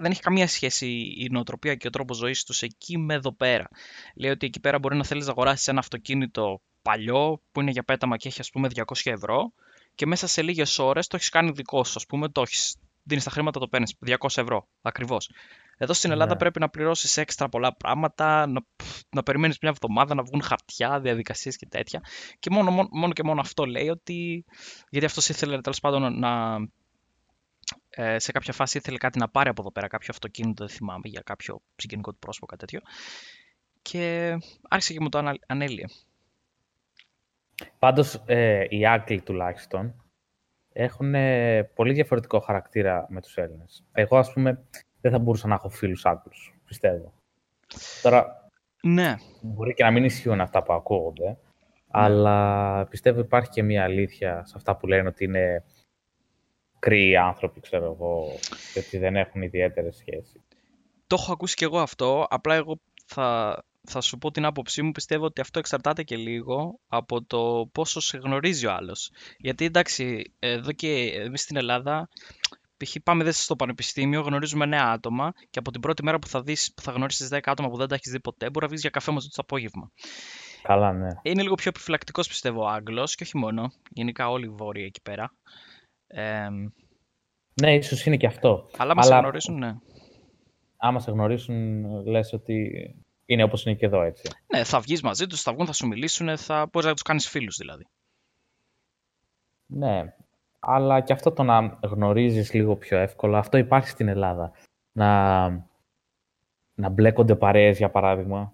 δεν 0.00 0.10
έχει 0.10 0.20
καμία 0.20 0.48
σχέση 0.48 0.86
η 1.18 1.28
νοοτροπία 1.30 1.74
και 1.74 1.86
ο 1.86 1.90
τρόπος 1.90 2.16
ζωής 2.16 2.44
τους 2.44 2.62
εκεί 2.62 2.98
με 2.98 3.14
εδώ 3.14 3.34
πέρα. 3.34 3.68
Λέει 4.14 4.30
ότι 4.30 4.46
εκεί 4.46 4.60
πέρα 4.60 4.78
μπορεί 4.78 4.96
να 4.96 5.04
θέλεις 5.04 5.24
να 5.26 5.30
αγοράσεις 5.30 5.68
ένα 5.68 5.78
αυτοκίνητο 5.78 6.60
παλιό 6.82 7.42
που 7.52 7.60
είναι 7.60 7.70
για 7.70 7.82
πέταμα 7.82 8.16
και 8.16 8.28
έχει 8.28 8.40
ας 8.40 8.50
πούμε 8.50 8.68
200 8.74 8.82
ευρώ 9.04 9.52
και 9.94 10.06
μέσα 10.06 10.26
σε 10.26 10.42
λίγες 10.42 10.78
ώρες 10.78 11.06
το 11.06 11.16
έχεις 11.16 11.28
κάνει 11.28 11.50
δικό 11.50 11.84
σου, 11.84 11.92
ας 11.96 12.06
πούμε, 12.06 12.28
το 12.28 12.40
έχεις, 12.40 12.76
δίνεις 13.02 13.24
τα 13.24 13.30
χρήματα, 13.30 13.60
το 13.60 13.68
παίρνεις 13.68 13.94
200 14.06 14.16
ευρώ, 14.42 14.68
ακριβώς. 14.82 15.30
Εδώ 15.76 15.92
στην 15.92 16.10
Ελλάδα 16.10 16.32
Ναι. 16.32 16.38
πρέπει 16.38 16.60
να 16.60 16.68
πληρώσεις 16.68 17.16
έξτρα 17.16 17.48
πολλά 17.48 17.76
πράγματα, 17.76 18.46
να, 18.46 18.60
να 19.10 19.22
περιμένεις 19.22 19.58
μια 19.62 19.70
εβδομάδα 19.70 20.14
να 20.14 20.22
βγουν 20.22 20.42
χαρτιά, 20.42 21.00
διαδικασίες 21.00 21.56
και 21.56 21.66
τέτοια. 21.66 22.00
Και 22.38 22.50
μόνο, 22.50 22.70
μόνο, 22.70 22.88
μόνο 22.92 23.12
και 23.12 23.22
μόνο 23.22 23.40
αυτό 23.40 23.64
λέει 23.64 23.88
ότι, 23.88 24.44
γιατί 24.90 25.06
αυτός 25.06 25.28
ήθελε 25.28 25.60
τέλος 25.60 25.80
πάντων 25.80 26.18
να, 26.18 26.58
ε, 27.96 28.18
σε 28.18 28.32
κάποια 28.32 28.52
φάση 28.52 28.78
ήθελε 28.78 28.98
κάτι 28.98 29.18
να 29.18 29.28
πάρει 29.28 29.48
από 29.48 29.60
εδώ 29.60 29.72
πέρα, 29.72 29.86
κάποιο 29.86 30.08
αυτοκίνητο, 30.10 30.66
δεν 30.66 30.76
θυμάμαι, 30.76 31.02
για 31.08 31.20
κάποιο 31.24 31.60
συγγενικό 31.76 32.10
του 32.12 32.18
πρόσωπο, 32.18 32.46
κάτι 32.46 32.60
τέτοιο. 32.60 32.80
Και 33.82 34.36
άρχισε 34.68 34.92
και 34.92 35.00
μου 35.00 35.08
το 35.08 35.18
ανα- 35.18 35.38
ανέλυε. 35.46 35.84
Πάντως, 37.78 38.22
ε, 38.26 38.66
οι 38.68 38.86
Άγγλοι 38.86 39.20
τουλάχιστον 39.20 39.94
έχουν 40.72 41.14
ε, 41.14 41.62
πολύ 41.62 41.92
διαφορετικό 41.92 42.40
χαρακτήρα 42.40 43.06
με 43.08 43.20
τους 43.20 43.36
Έλληνες. 43.36 43.84
Εγώ, 43.92 44.16
ας 44.16 44.32
πούμε, 44.32 44.64
δεν 45.00 45.12
θα 45.12 45.18
μπορούσα 45.18 45.48
να 45.48 45.54
έχω 45.54 45.68
φίλους 45.68 46.06
Άγγλους, 46.06 46.54
πιστεύω. 46.64 47.12
Τώρα, 48.02 48.48
Ναι, 48.82 49.14
μπορεί 49.40 49.74
και 49.74 49.84
να 49.84 49.90
μην 49.90 50.04
ισχύουν 50.04 50.40
αυτά 50.40 50.62
που 50.62 50.72
ακούγονται, 50.72 51.38
αλλά 51.90 52.86
πιστεύω 52.86 53.20
υπάρχει 53.20 53.50
και 53.50 53.62
μια 53.62 53.82
αλήθεια 53.84 54.44
σε 54.44 54.52
αυτά 54.56 54.76
που 54.76 54.86
λένε 54.86 55.08
ότι 55.08 55.24
είναι 55.24 55.64
κρύοι 56.82 57.16
άνθρωποι, 57.16 57.60
ξέρω 57.60 57.84
εγώ, 57.84 58.38
και 58.72 58.78
ότι 58.78 58.98
δεν 58.98 59.16
έχουν 59.16 59.42
ιδιαίτερες 59.42 59.96
σχέσεις. 59.96 60.40
το 61.06 61.16
έχω 61.18 61.32
ακούσει 61.32 61.54
και 61.54 61.64
εγώ 61.64 61.78
αυτό, 61.78 62.26
απλά 62.30 62.54
εγώ 62.54 62.80
θα, 63.06 63.58
θα 63.88 64.00
σου 64.00 64.18
πω 64.18 64.30
την 64.30 64.44
άποψή 64.44 64.82
μου, 64.82 64.90
πιστεύω 64.90 65.24
ότι 65.24 65.40
αυτό 65.40 65.58
εξαρτάται 65.58 66.02
και 66.02 66.16
λίγο 66.16 66.80
από 66.88 67.24
το 67.24 67.68
πόσο 67.72 68.00
σε 68.00 68.18
γνωρίζει 68.18 68.66
ο 68.66 68.72
άλλος. 68.72 69.10
Γιατί 69.38 69.64
εντάξει, 69.64 70.32
εδώ 70.38 70.72
και 70.72 70.88
εμείς 71.14 71.42
στην 71.42 71.56
Ελλάδα, 71.56 72.08
π.χ. 72.76 72.96
πάμε 73.04 73.24
δες 73.24 73.42
στο 73.42 73.56
πανεπιστήμιο, 73.56 74.20
γνωρίζουμε 74.20 74.66
νέα 74.66 74.86
άτομα 74.86 75.32
και 75.50 75.58
από 75.58 75.70
την 75.70 75.80
πρώτη 75.80 76.02
μέρα 76.02 76.18
που 76.18 76.26
θα, 76.26 76.42
δεις, 76.42 76.72
που 76.76 76.82
θα 76.82 76.92
γνωρίσεις 76.92 77.28
10 77.32 77.38
άτομα 77.44 77.68
που 77.68 77.76
δεν 77.76 77.88
τα 77.88 77.94
έχεις 77.94 78.12
δει 78.12 78.20
ποτέ, 78.20 78.50
μπορεί 78.50 78.64
να 78.64 78.68
βγεις 78.68 78.80
για 78.80 78.90
καφέ 78.90 79.10
μαζί 79.10 79.26
τους 79.26 79.36
το 79.36 79.42
απόγευμα. 79.42 79.90
Καλά, 80.62 80.92
ναι. 80.92 81.08
Είναι 81.22 81.42
λίγο 81.42 81.54
πιο 81.54 81.68
επιφυλακτικός 81.68 82.28
πιστεύω 82.28 82.62
ο 82.62 82.68
Άγγλος 82.68 83.14
και 83.14 83.22
όχι 83.22 83.38
μόνο, 83.38 83.72
γενικά 83.90 84.28
όλοι 84.28 84.44
οι 84.44 84.54
βόρειοι 84.56 84.84
εκεί 84.86 85.00
πέρα. 85.02 85.32
Ε, 86.14 86.48
Ναι, 87.60 87.74
ίσως 87.74 88.06
είναι 88.06 88.16
και 88.16 88.26
αυτό. 88.26 88.68
αλλά 88.76 88.94
μας 88.94 89.06
Αλλά- 89.06 89.18
γνωρίζουν, 89.18 89.58
ναι. 89.58 89.74
Άμα 90.76 91.00
σε 91.00 91.10
γνωρίσουν, 91.10 91.84
λες 92.06 92.32
ότι 92.32 92.70
είναι 93.26 93.42
όπως 93.42 93.64
είναι 93.64 93.74
και 93.74 93.86
εδώ, 93.86 94.02
έτσι. 94.02 94.28
Ναι, 94.46 94.64
θα 94.64 94.80
βγεις 94.80 95.02
μαζί 95.02 95.26
τους, 95.26 95.42
θα 95.42 95.52
βγουν, 95.52 95.66
θα 95.66 95.72
σου 95.72 95.86
μιλήσουν, 95.86 96.36
θα 96.38 96.68
μπορείς 96.72 96.88
να 96.88 96.94
τους 96.94 97.02
κάνεις 97.02 97.28
φίλους 97.28 97.56
δηλαδή. 97.56 97.86
Ναι, 99.66 100.14
αλλά 100.58 101.00
και 101.00 101.12
αυτό 101.12 101.32
το 101.32 101.42
να 101.42 101.78
γνωρίζεις 101.82 102.52
λίγο 102.52 102.76
πιο 102.76 102.98
εύκολα, 102.98 103.38
αυτό 103.38 103.56
υπάρχει 103.58 103.88
στην 103.88 104.08
Ελλάδα. 104.08 104.52
Να, 104.92 105.48
να 106.74 106.88
μπλέκονται 106.88 107.36
παρέες, 107.36 107.78
για 107.78 107.90
παράδειγμα. 107.90 108.52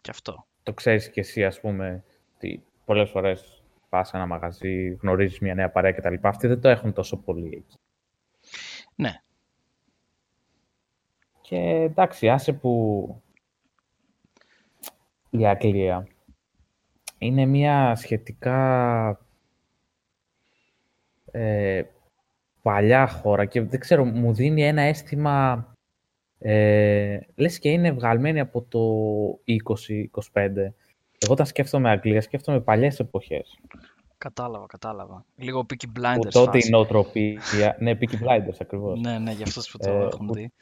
Και 0.00 0.10
αυτό. 0.10 0.46
Το 0.62 0.72
ξέρεις 0.74 1.10
και 1.10 1.20
εσύ, 1.20 1.44
ας 1.44 1.60
πούμε, 1.60 2.04
ότι 2.36 2.64
πολλές 2.84 3.10
φορές 3.10 3.57
πας 3.88 4.08
σε 4.08 4.16
ένα 4.16 4.26
μαγαζί, 4.26 4.88
γνωρίζεις 4.88 5.38
μια 5.38 5.54
νέα 5.54 5.70
παρέα 5.70 5.92
κτλ. 5.92 6.14
Αυτοί 6.20 6.46
δεν 6.46 6.60
το 6.60 6.68
έχουν 6.68 6.92
τόσο 6.92 7.16
πολύ 7.16 7.46
εκεί. 7.46 7.76
Ναι, 8.94 9.22
Και 11.40 11.56
εντάξει, 11.56 12.28
άσε 12.28 12.52
που 12.52 13.22
η 15.30 15.46
Αγγλία 15.46 16.06
είναι 17.18 17.46
μια 17.46 17.94
σχετικά 17.94 19.20
ε, 21.30 21.82
παλιά 22.62 23.06
χώρα 23.06 23.44
και 23.44 23.62
δεν 23.62 23.80
ξέρω, 23.80 24.04
μου 24.04 24.34
δίνει 24.34 24.62
ένα 24.62 24.82
αίσθημα 24.82 25.66
ε, 26.38 27.18
λες 27.34 27.58
και 27.58 27.70
είναι 27.70 27.92
βγαλμένη 27.92 28.40
από 28.40 28.62
το 28.62 28.80
20-25. 30.32 30.48
Εγώ 31.18 31.32
όταν 31.32 31.46
σκέφτομαι 31.46 31.90
Αγγλία, 31.90 32.20
σκέφτομαι 32.20 32.60
παλιές 32.60 32.98
εποχές. 33.00 33.58
κατάλαβα, 34.18 34.66
κατάλαβα. 34.66 35.24
Λίγο 35.36 35.60
Peaky 35.60 35.86
Που 35.94 36.00
Blinders 36.00 36.28
τότε 36.30 36.50
φάση. 36.50 36.66
η 36.66 36.70
νοοτροπία... 36.70 37.76
ναι, 37.78 37.92
Peaky 38.00 38.22
Blinders 38.26 38.56
ακριβώς. 38.60 39.00
Ναι, 39.00 39.18
ναι, 39.18 39.32
για 39.32 39.44
αυτούς 39.44 39.70
που 39.70 39.78
το 39.78 39.90
Ε, 39.90 40.04
έχουν 40.04 40.26
που- 40.26 40.34
δει. 40.34 40.52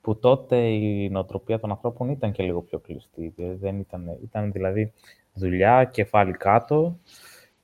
που 0.00 0.18
τότε 0.18 0.56
η 0.68 1.08
νοοτροπία 1.10 1.58
των 1.60 1.70
ανθρώπων 1.70 2.08
ήταν 2.08 2.32
και 2.32 2.42
λίγο 2.42 2.62
πιο 2.62 2.78
κλειστή. 2.78 3.34
Ε, 3.36 3.54
Δεν 3.56 3.78
ήταν, 3.78 4.18
ήταν 4.22 4.52
δηλαδή 4.52 4.92
δουλειά, 5.32 5.84
κεφάλι 5.84 6.32
κάτω 6.32 6.98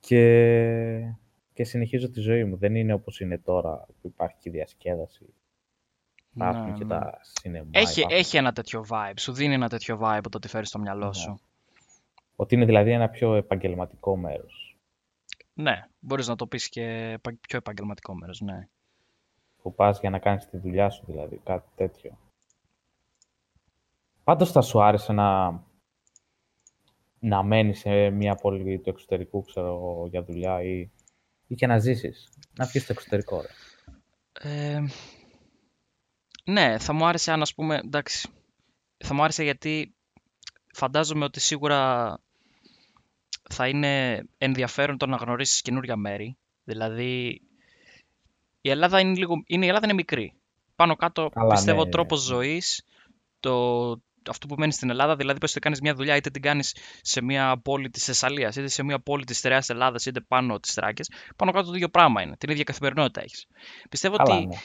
και, 0.00 1.14
και 1.52 1.64
συνεχίζω 1.64 2.10
τη 2.10 2.20
ζωή 2.20 2.44
μου. 2.44 2.56
Δεν 2.56 2.74
είναι 2.74 2.92
όπως 2.92 3.20
είναι 3.20 3.38
τώρα 3.38 3.86
που 4.00 4.06
υπάρχει 4.06 4.36
και 4.40 4.48
η 4.48 4.52
διασκέδαση. 4.52 5.26
Υπάρχουν 6.34 6.64
Ναι, 6.70 6.72
και 6.72 6.84
ναι. 6.84 6.90
τα 6.90 7.18
σινεμά. 7.22 7.68
Έχει, 7.70 7.98
υπάρχουν- 8.00 8.18
έχει 8.18 8.36
ένα 8.36 8.52
τέτοιο 8.52 8.84
vibe, 8.88 9.12
σου 9.18 9.32
δίνει 9.32 9.54
ένα 9.54 9.68
τέτοιο 9.68 9.98
vibe 10.02 10.20
το 10.22 10.36
ότι 10.36 10.48
φέρεις 10.48 10.68
στο 10.68 10.78
μυαλό 10.78 11.06
Ναι. 11.06 11.14
σου. 11.14 11.40
Ότι 12.40 12.54
είναι 12.54 12.64
δηλαδή 12.64 12.90
ένα 12.92 13.08
πιο 13.08 13.34
επαγγελματικό 13.34 14.16
μέρος. 14.16 14.78
Ναι, 15.54 15.86
μπορείς 15.98 16.28
να 16.28 16.36
το 16.36 16.46
πεις 16.46 16.68
και 16.68 16.82
επα- 17.12 17.38
πιο 17.40 17.58
επαγγελματικό 17.58 18.14
μέρος, 18.14 18.40
ναι. 18.40 18.68
Που 19.62 19.74
πας 19.74 20.00
για 20.00 20.10
να 20.10 20.18
κάνεις 20.18 20.46
τη 20.48 20.56
δουλειά 20.58 20.90
σου 20.90 21.04
δηλαδή, 21.06 21.40
κάτι 21.44 21.68
τέτοιο. 21.74 22.18
Πάντως 24.24 24.52
θα 24.52 24.60
σου 24.60 24.82
άρεσε 24.82 25.12
να, 25.12 25.60
να 27.18 27.42
μένεις 27.42 27.78
σε 27.78 28.10
μια 28.10 28.34
πόλη 28.34 28.78
του 28.78 28.88
εξωτερικού, 28.88 29.42
ξέρω 29.42 29.66
εγώ, 29.66 30.06
για 30.06 30.22
δουλειά 30.22 30.62
ή, 30.62 30.90
ή 31.46 31.54
και 31.54 31.66
να 31.66 31.78
ζήσεις. 31.78 32.28
Να 32.58 32.64
βγεις 32.66 32.82
στο 32.82 32.92
εξωτερικό, 32.92 33.40
ρε. 33.40 33.48
Ε, 34.50 34.80
Ναι, 36.44 36.78
θα 36.78 36.92
μου 36.92 37.06
άρεσε 37.06 37.32
αν 37.32 37.42
ας 37.42 37.54
πούμε, 37.54 37.76
εντάξει, 37.76 38.28
θα 38.96 39.14
μου 39.14 39.22
άρεσε 39.22 39.42
γιατί 39.42 39.94
φαντάζομαι 40.72 41.24
ότι 41.24 41.40
σίγουρα 41.40 42.18
θα 43.52 43.68
είναι 43.68 44.24
ενδιαφέρον 44.38 44.96
το 44.96 45.06
να 45.06 45.16
γνωρίσεις 45.16 45.60
καινούρια 45.62 45.96
μέρη. 45.96 46.36
Δηλαδή, 46.64 47.40
η 48.60 48.70
Ελλάδα 48.70 49.00
είναι, 49.00 49.18
λίγο, 49.18 49.42
είναι, 49.46 49.64
η 49.64 49.68
Ελλάδα 49.68 49.84
είναι 49.86 49.94
μικρή. 49.94 50.34
Πάνω 50.76 50.96
κάτω 50.96 51.28
Καλά, 51.28 51.54
πιστεύω 51.54 51.84
ναι. 51.84 51.90
τρόπος 51.90 52.20
ζωής, 52.20 52.84
το, 53.40 53.90
αυτό 54.28 54.46
που 54.46 54.54
μένει 54.58 54.72
στην 54.72 54.90
Ελλάδα, 54.90 55.16
δηλαδή 55.16 55.38
πες 55.38 55.50
ότι 55.50 55.60
κάνεις 55.60 55.80
μια 55.80 55.94
δουλειά 55.94 56.16
είτε 56.16 56.30
την 56.30 56.42
κάνεις 56.42 56.76
σε 57.02 57.22
μια 57.22 57.60
πόλη 57.62 57.90
της 57.90 58.04
Θεσσαλίας, 58.04 58.56
είτε 58.56 58.68
σε 58.68 58.82
μια 58.82 59.00
πόλη 59.00 59.24
της 59.24 59.38
Στερεάς 59.38 59.68
Ελλάδας, 59.68 60.06
είτε 60.06 60.20
πάνω 60.20 60.60
της 60.60 60.72
Θράκης, 60.72 61.10
πάνω 61.36 61.52
κάτω 61.52 61.68
το 61.68 61.74
ίδιο 61.74 61.88
πράγμα 61.88 62.22
είναι, 62.22 62.36
την 62.36 62.50
ίδια 62.50 62.64
καθημερινότητα 62.64 63.22
έχεις. 63.22 63.46
Πιστεύω 63.88 64.16
Καλά, 64.16 64.36
ότι 64.36 64.46
ναι. 64.46 64.56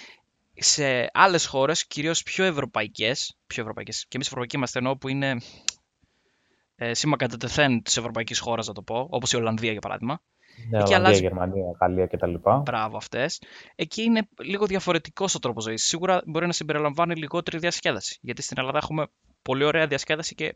σε 0.53 1.09
άλλες 1.13 1.45
χώρες, 1.45 1.87
κυρίως 1.87 2.23
πιο 2.23 2.43
ευρωπαϊκές, 2.43 3.35
πιο 3.47 3.61
ευρωπαϊκές, 3.61 4.05
και 4.07 4.15
εμείς 4.15 4.27
ευρωπαϊκοί 4.27 4.55
είμαστε 4.55 4.79
ενώ 4.79 4.95
που 4.95 5.07
είναι 5.07 5.37
ε, 6.75 6.93
σήμα 6.93 7.15
κατά 7.17 7.37
τεθέν 7.37 7.81
της 7.81 7.97
ευρωπαϊκής 7.97 8.39
χώρας, 8.39 8.67
να 8.67 8.73
το 8.73 8.81
πω, 8.81 9.07
όπως 9.09 9.31
η 9.31 9.35
Ολλανδία 9.35 9.71
για 9.71 9.81
παράδειγμα, 9.81 10.21
Ναι, 10.57 10.63
Εκεί 10.63 10.75
Ολλανδία, 10.75 10.97
αλλάζει- 10.97 11.21
Γερμανία, 11.21 11.63
Γαλλία 11.81 12.07
κτλ. 12.07 12.33
μπράβο 12.63 12.97
αυτές, 12.97 13.41
εκεί 13.75 14.01
είναι 14.01 14.27
λίγο 14.43 14.65
διαφορετικός 14.65 15.35
ο 15.35 15.39
τρόπος 15.39 15.63
ζωής. 15.63 15.83
Σίγουρα 15.83 16.21
μπορεί 16.25 16.45
να 16.45 16.51
συμπεριλαμβάνει 16.53 17.15
λιγότερη 17.15 17.57
διασκέδαση, 17.57 18.17
γιατί 18.21 18.41
στην 18.41 18.57
Ελλάδα 18.59 18.77
έχουμε 18.77 19.07
πολύ 19.41 19.63
ωραία 19.63 19.87
διασκέδαση 19.87 20.35
και 20.35 20.53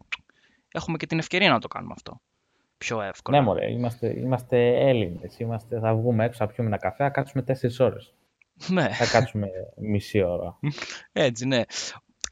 έχουμε 0.72 0.98
και 0.98 1.06
την 1.06 1.20
ευκαιρία 1.20 1.50
να 1.50 1.60
το 1.60 1.68
κάνουμε 1.68 1.94
αυτό. 1.96 2.22
Πιο 2.78 3.02
εύκολα. 3.02 3.38
Ναι, 3.40 3.44
μωρέ, 3.46 3.72
είμαστε, 3.72 4.20
είμαστε 4.20 4.90
Έλληνες. 4.90 5.40
Είμαστε, 5.40 5.80
θα 5.80 5.96
βγούμε 5.96 6.26
έξω, 6.26 6.38
θα 6.46 6.48
πιούμε 6.52 6.70
ένα 6.70 6.78
καφέ, 6.78 7.04
θα 7.04 7.10
κάτσουμε 7.10 7.44
τέσσερις 7.44 7.80
ώρες. 7.80 8.14
ναι. 8.68 8.90
Θα 8.90 9.06
κάτσουμε 9.06 9.48
μισή 9.76 10.22
ώρα. 10.24 10.60
Έτσι, 11.12 11.46
ναι. 11.46 11.62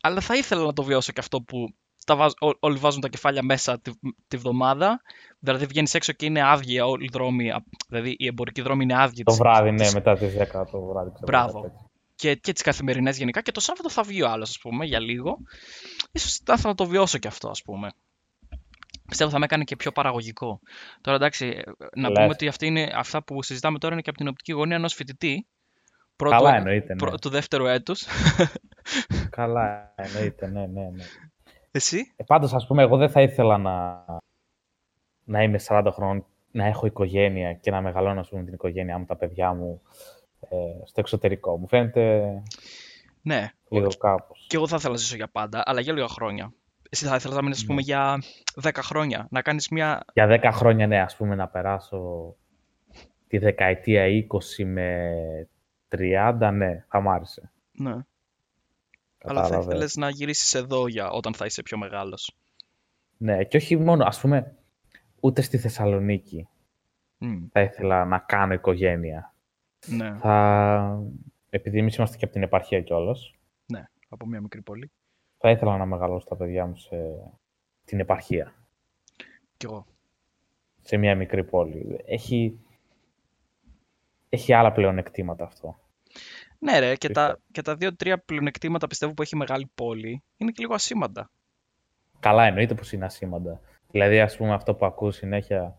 Αλλά 0.01 0.21
θα 0.21 0.35
ήθελα 0.35 0.63
να 0.63 0.73
το 0.73 0.83
βιώσω 0.83 1.11
και 1.11 1.19
αυτό 1.19 1.41
που 1.41 1.73
τα 2.07 2.15
βάζ, 2.15 2.31
ό- 2.39 2.57
όλοι 2.59 2.77
βάζουν 2.77 3.01
τα 3.01 3.07
κεφάλια 3.07 3.43
μέσα 3.43 3.79
τη, 3.79 3.91
τη 4.27 4.37
βδομάδα. 4.37 5.01
Δηλαδή 5.39 5.65
βγαίνεις 5.65 5.93
έξω 5.93 6.13
και 6.13 6.25
είναι 6.25 6.41
άδεια 6.49 6.85
όλοι 6.85 7.05
οι 7.05 7.09
δρόμοι. 7.11 7.51
α- 7.51 7.63
Δηλαδή 7.87 8.15
οι 8.19 8.27
εμπορικοί 8.27 8.61
δρόμοι 8.61 8.83
είναι 8.83 9.01
άδειοι. 9.01 9.23
το 9.23 9.31
τις- 9.31 9.39
βράδυ, 9.39 9.71
ναι, 9.71 9.77
τις- 9.77 9.93
μετά 9.93 10.17
τις 10.17 10.33
10 10.33 10.65
το 10.71 10.81
βράδυ. 10.81 11.09
ξέρω, 11.13 11.25
Μπράβο. 11.25 11.61
κάτι 11.61 11.73
τέτοιο. 11.73 11.89
Και, 12.15 12.35
και 12.35 12.53
τις 12.53 12.61
καθημερινές 12.61 13.17
γενικά. 13.17 13.41
Και 13.41 13.51
το 13.51 13.59
Σάββατο 13.59 13.89
θα 13.89 14.03
βγει 14.03 14.21
ο 14.23 14.29
άλλος, 14.29 14.49
ας 14.49 14.59
πούμε, 14.59 14.85
για 14.85 14.99
λίγο. 14.99 15.37
Ίσως 16.11 16.39
θα 16.43 16.53
ήθελα 16.53 16.69
να 16.69 16.75
το 16.75 16.85
βιώσω 16.85 17.17
και 17.17 17.27
αυτό, 17.27 17.49
ας 17.49 17.61
πούμε. 17.61 17.89
Πιστεύω 19.07 19.29
θα 19.31 19.39
με 19.39 19.45
έκανε 19.45 19.63
και 19.63 19.75
πιο 19.75 19.91
παραγωγικό. 19.91 20.59
Τώρα 21.01 21.17
εντάξει, 21.17 21.61
να 21.95 22.09
Λες. 22.09 22.17
πούμε 22.17 22.27
ότι 22.31 22.47
αυτή 22.47 22.65
είναι, 22.65 22.91
αυτά 22.95 23.23
που 23.23 23.43
συζητάμε 23.43 23.77
τώρα 23.79 23.93
είναι 23.93 24.01
και 24.01 24.09
από 24.09 24.17
την 24.19 24.27
οπτική 24.27 24.51
γωνία 24.51 24.75
ενός 24.75 24.93
φοιτητή. 24.93 25.47
Πρώτου, 26.15 26.35
Καλά 26.35 26.55
εννοείται, 26.55 26.93
ναι. 26.93 26.95
πρω- 26.95 27.19
του 27.19 27.29
δεύτερου 27.29 27.65
έτους. 27.65 28.05
Καλά 29.29 29.93
εννοείται, 29.95 30.47
ναι, 30.47 30.65
ναι, 30.65 30.81
ναι. 30.95 31.03
Εσύ; 31.77 32.13
Ε, 32.15 32.23
πάντως, 32.23 32.53
ας 32.53 32.67
πούμε, 32.67 32.81
εγώ 32.81 32.97
δεν 32.97 33.09
θα 33.09 33.21
ήθελα 33.21 33.57
να, 33.57 34.05
να 35.23 35.43
είμαι 35.43 35.59
40 35.67 35.89
χρόνων, 35.91 36.25
να 36.51 36.65
έχω 36.65 36.85
οικογένεια 36.85 37.53
και 37.53 37.71
να 37.71 37.81
μεγαλώνω, 37.81 38.19
ας 38.19 38.29
πούμε, 38.29 38.43
την 38.43 38.53
οικογένειά 38.53 38.97
μου, 38.97 39.05
τα 39.05 39.15
παιδιά 39.15 39.53
μου 39.53 39.81
ε, 40.39 40.55
στο 40.83 40.99
εξωτερικό. 40.99 41.57
Μου 41.57 41.67
φαίνεται 41.67 42.31
Ναι, 43.21 43.49
λίγο 43.69 43.87
κάπως. 43.87 44.45
Και 44.49 44.55
εγώ 44.55 44.67
θα 44.67 44.75
ήθελα 44.75 44.93
να 44.93 44.99
ζήσω 44.99 45.15
για 45.15 45.27
πάντα, 45.27 45.63
αλλά 45.65 45.81
για 45.81 45.93
λίγα 45.93 46.07
χρόνια. 46.07 46.53
Εσύ 46.89 47.05
θα 47.05 47.15
ήθελα 47.15 47.35
να 47.35 47.41
μείνεις, 47.41 47.57
ας 47.57 47.65
πούμε, 47.65 47.81
για 47.81 48.23
10 48.61 48.69
χρόνια. 48.81 49.27
Να 49.29 49.41
κάνεις 49.41 49.69
μια. 49.69 50.05
Για 50.13 50.27
10 50.27 50.49
χρόνια, 50.51 50.87
ναι, 50.87 51.01
ας 51.01 51.15
πούμε, 51.15 51.35
να 51.35 51.47
περάσω 51.47 52.35
τη 53.27 53.37
δεκαετία 53.37 54.05
20 54.05 54.65
με 54.65 55.11
30, 55.87 56.51
ναι, 56.53 56.85
θα 56.87 56.99
μ' 56.99 57.09
άρεσε. 57.09 57.51
Ναι. 57.71 57.95
Αλλά 59.23 59.39
θα 59.41 59.45
Κατάλαβες. 59.47 59.65
ήθελες 59.65 59.95
να 59.95 60.09
γυρίσεις 60.09 60.53
εδώ 60.53 60.87
για 60.87 61.09
όταν 61.09 61.33
θα 61.33 61.45
είσαι 61.45 61.61
πιο 61.61 61.77
μεγάλος. 61.77 62.35
Ναι, 63.17 63.43
και 63.43 63.57
όχι 63.57 63.75
μόνο, 63.75 64.05
ας 64.05 64.19
πούμε, 64.19 64.55
ούτε 65.19 65.41
στη 65.41 65.57
Θεσσαλονίκη 65.57 66.47
θα 67.51 67.61
ήθελα 67.61 68.05
να 68.05 68.19
κάνω 68.19 68.53
οικογένεια. 68.53 69.33
Ναι, 69.87 70.17
Θα... 70.17 71.01
Επειδή 71.49 71.77
εμείς 71.79 71.95
είμαστε 71.95 72.17
και 72.17 72.23
από 72.23 72.33
την 72.33 72.43
επαρχία 72.43 72.81
κιόλας, 72.81 73.33
ναι, 73.65 73.89
από 74.09 74.25
μια 74.25 74.41
μικρή 74.41 74.61
πόλη. 74.61 74.91
θα 75.37 75.49
ήθελα 75.51 75.77
να 75.77 75.85
μεγαλώσω 75.85 76.25
τα 76.27 76.35
παιδιά 76.35 76.65
μου 76.65 76.75
σε 76.77 76.95
την 77.85 77.99
επαρχία, 77.99 78.53
Κι 79.57 79.65
εγώ. 79.65 79.85
σε 80.81 80.97
μια 80.97 81.15
μικρή 81.15 81.43
πόλη. 81.43 81.99
Έχει, 82.05 82.59
έχει 84.29 84.53
άλλα 84.53 84.71
πλεονεκτήματα 84.71 85.43
αυτό. 85.45 85.79
Ναι, 86.59 86.79
ρε, 86.79 86.95
και 86.95 87.09
τα, 87.09 87.21
Πιστεύω. 87.25 87.41
και 87.51 87.61
τα 87.61 87.75
δύο-τρία 87.75 88.17
πλεονεκτήματα 88.19 88.87
πιστεύω 88.87 89.13
που 89.13 89.21
έχει 89.21 89.35
μεγάλη 89.35 89.71
πόλη 89.75 90.23
είναι 90.37 90.51
και 90.51 90.61
λίγο 90.61 90.73
ασήμαντα. 90.73 91.29
Καλά 92.19 92.43
εννοείται 92.45 92.73
πως 92.75 92.91
είναι 92.91 93.05
ασήμαντα. 93.05 93.61
Δηλαδή, 93.91 94.19
ας 94.19 94.37
πούμε, 94.37 94.53
αυτό 94.53 94.75
που 94.75 94.85
ακούς 94.85 95.15
συνέχεια 95.15 95.77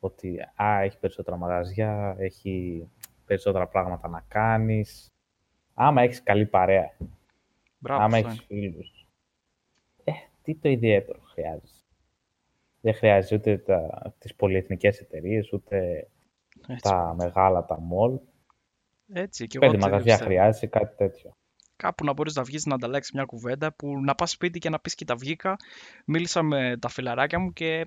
ότι 0.00 0.38
α, 0.62 0.80
έχει 0.80 0.98
περισσότερα 0.98 1.36
μαγαζιά, 1.36 2.16
έχει 2.18 2.86
περισσότερα 3.26 3.66
πράγματα 3.68 4.08
να 4.08 4.24
κάνεις. 4.28 5.06
Άμα 5.74 6.02
έχεις 6.02 6.22
καλή 6.22 6.46
παρέα, 6.46 6.96
Μπράβο, 7.78 8.02
άμα 8.02 8.16
αυτό 8.16 8.28
έχεις 8.28 8.44
είναι. 8.48 8.60
φίλους. 8.70 9.06
Ε, 10.04 10.12
τι 10.42 10.54
το 10.54 10.68
ιδιαίτερο 10.68 11.20
χρειάζεσαι. 11.32 11.84
Δεν 12.80 12.94
χρειάζεσαι 12.94 13.34
ούτε 13.34 13.58
τα, 13.58 14.12
τις 14.18 14.34
πολυεθνικές 14.34 15.00
εταιρείες, 15.00 15.52
ούτε 15.52 16.08
Έτσι, 16.68 16.82
τα 16.82 17.14
μεγάλα, 17.18 17.64
τα 17.64 17.80
μολ. 17.80 18.18
Έτσι 19.12 19.46
και 19.46 19.58
εγώ 19.60 19.66
Πέντε 19.66 19.78
το 19.78 19.86
ίδιο 19.86 19.90
μαγαζιά 19.90 20.12
πιστεύω. 20.16 20.30
χρειάζεσαι, 20.30 20.66
κάτι 20.66 20.96
τέτοιο. 20.96 21.36
Κάπου 21.76 22.04
να 22.04 22.12
μπορείς 22.12 22.34
να 22.34 22.42
βγεις 22.42 22.66
να 22.66 22.74
ανταλλάξεις 22.74 23.12
μια 23.12 23.24
κουβέντα 23.24 23.72
που 23.72 24.00
να 24.00 24.14
πας 24.14 24.30
σπίτι 24.30 24.58
και 24.58 24.68
να 24.70 24.78
πεις 24.78 24.94
κοίτα 24.94 25.14
βγήκα, 25.16 25.56
μίλησα 26.04 26.42
με 26.42 26.76
τα 26.78 26.88
φιλαράκια 26.88 27.38
μου 27.38 27.52
και 27.52 27.86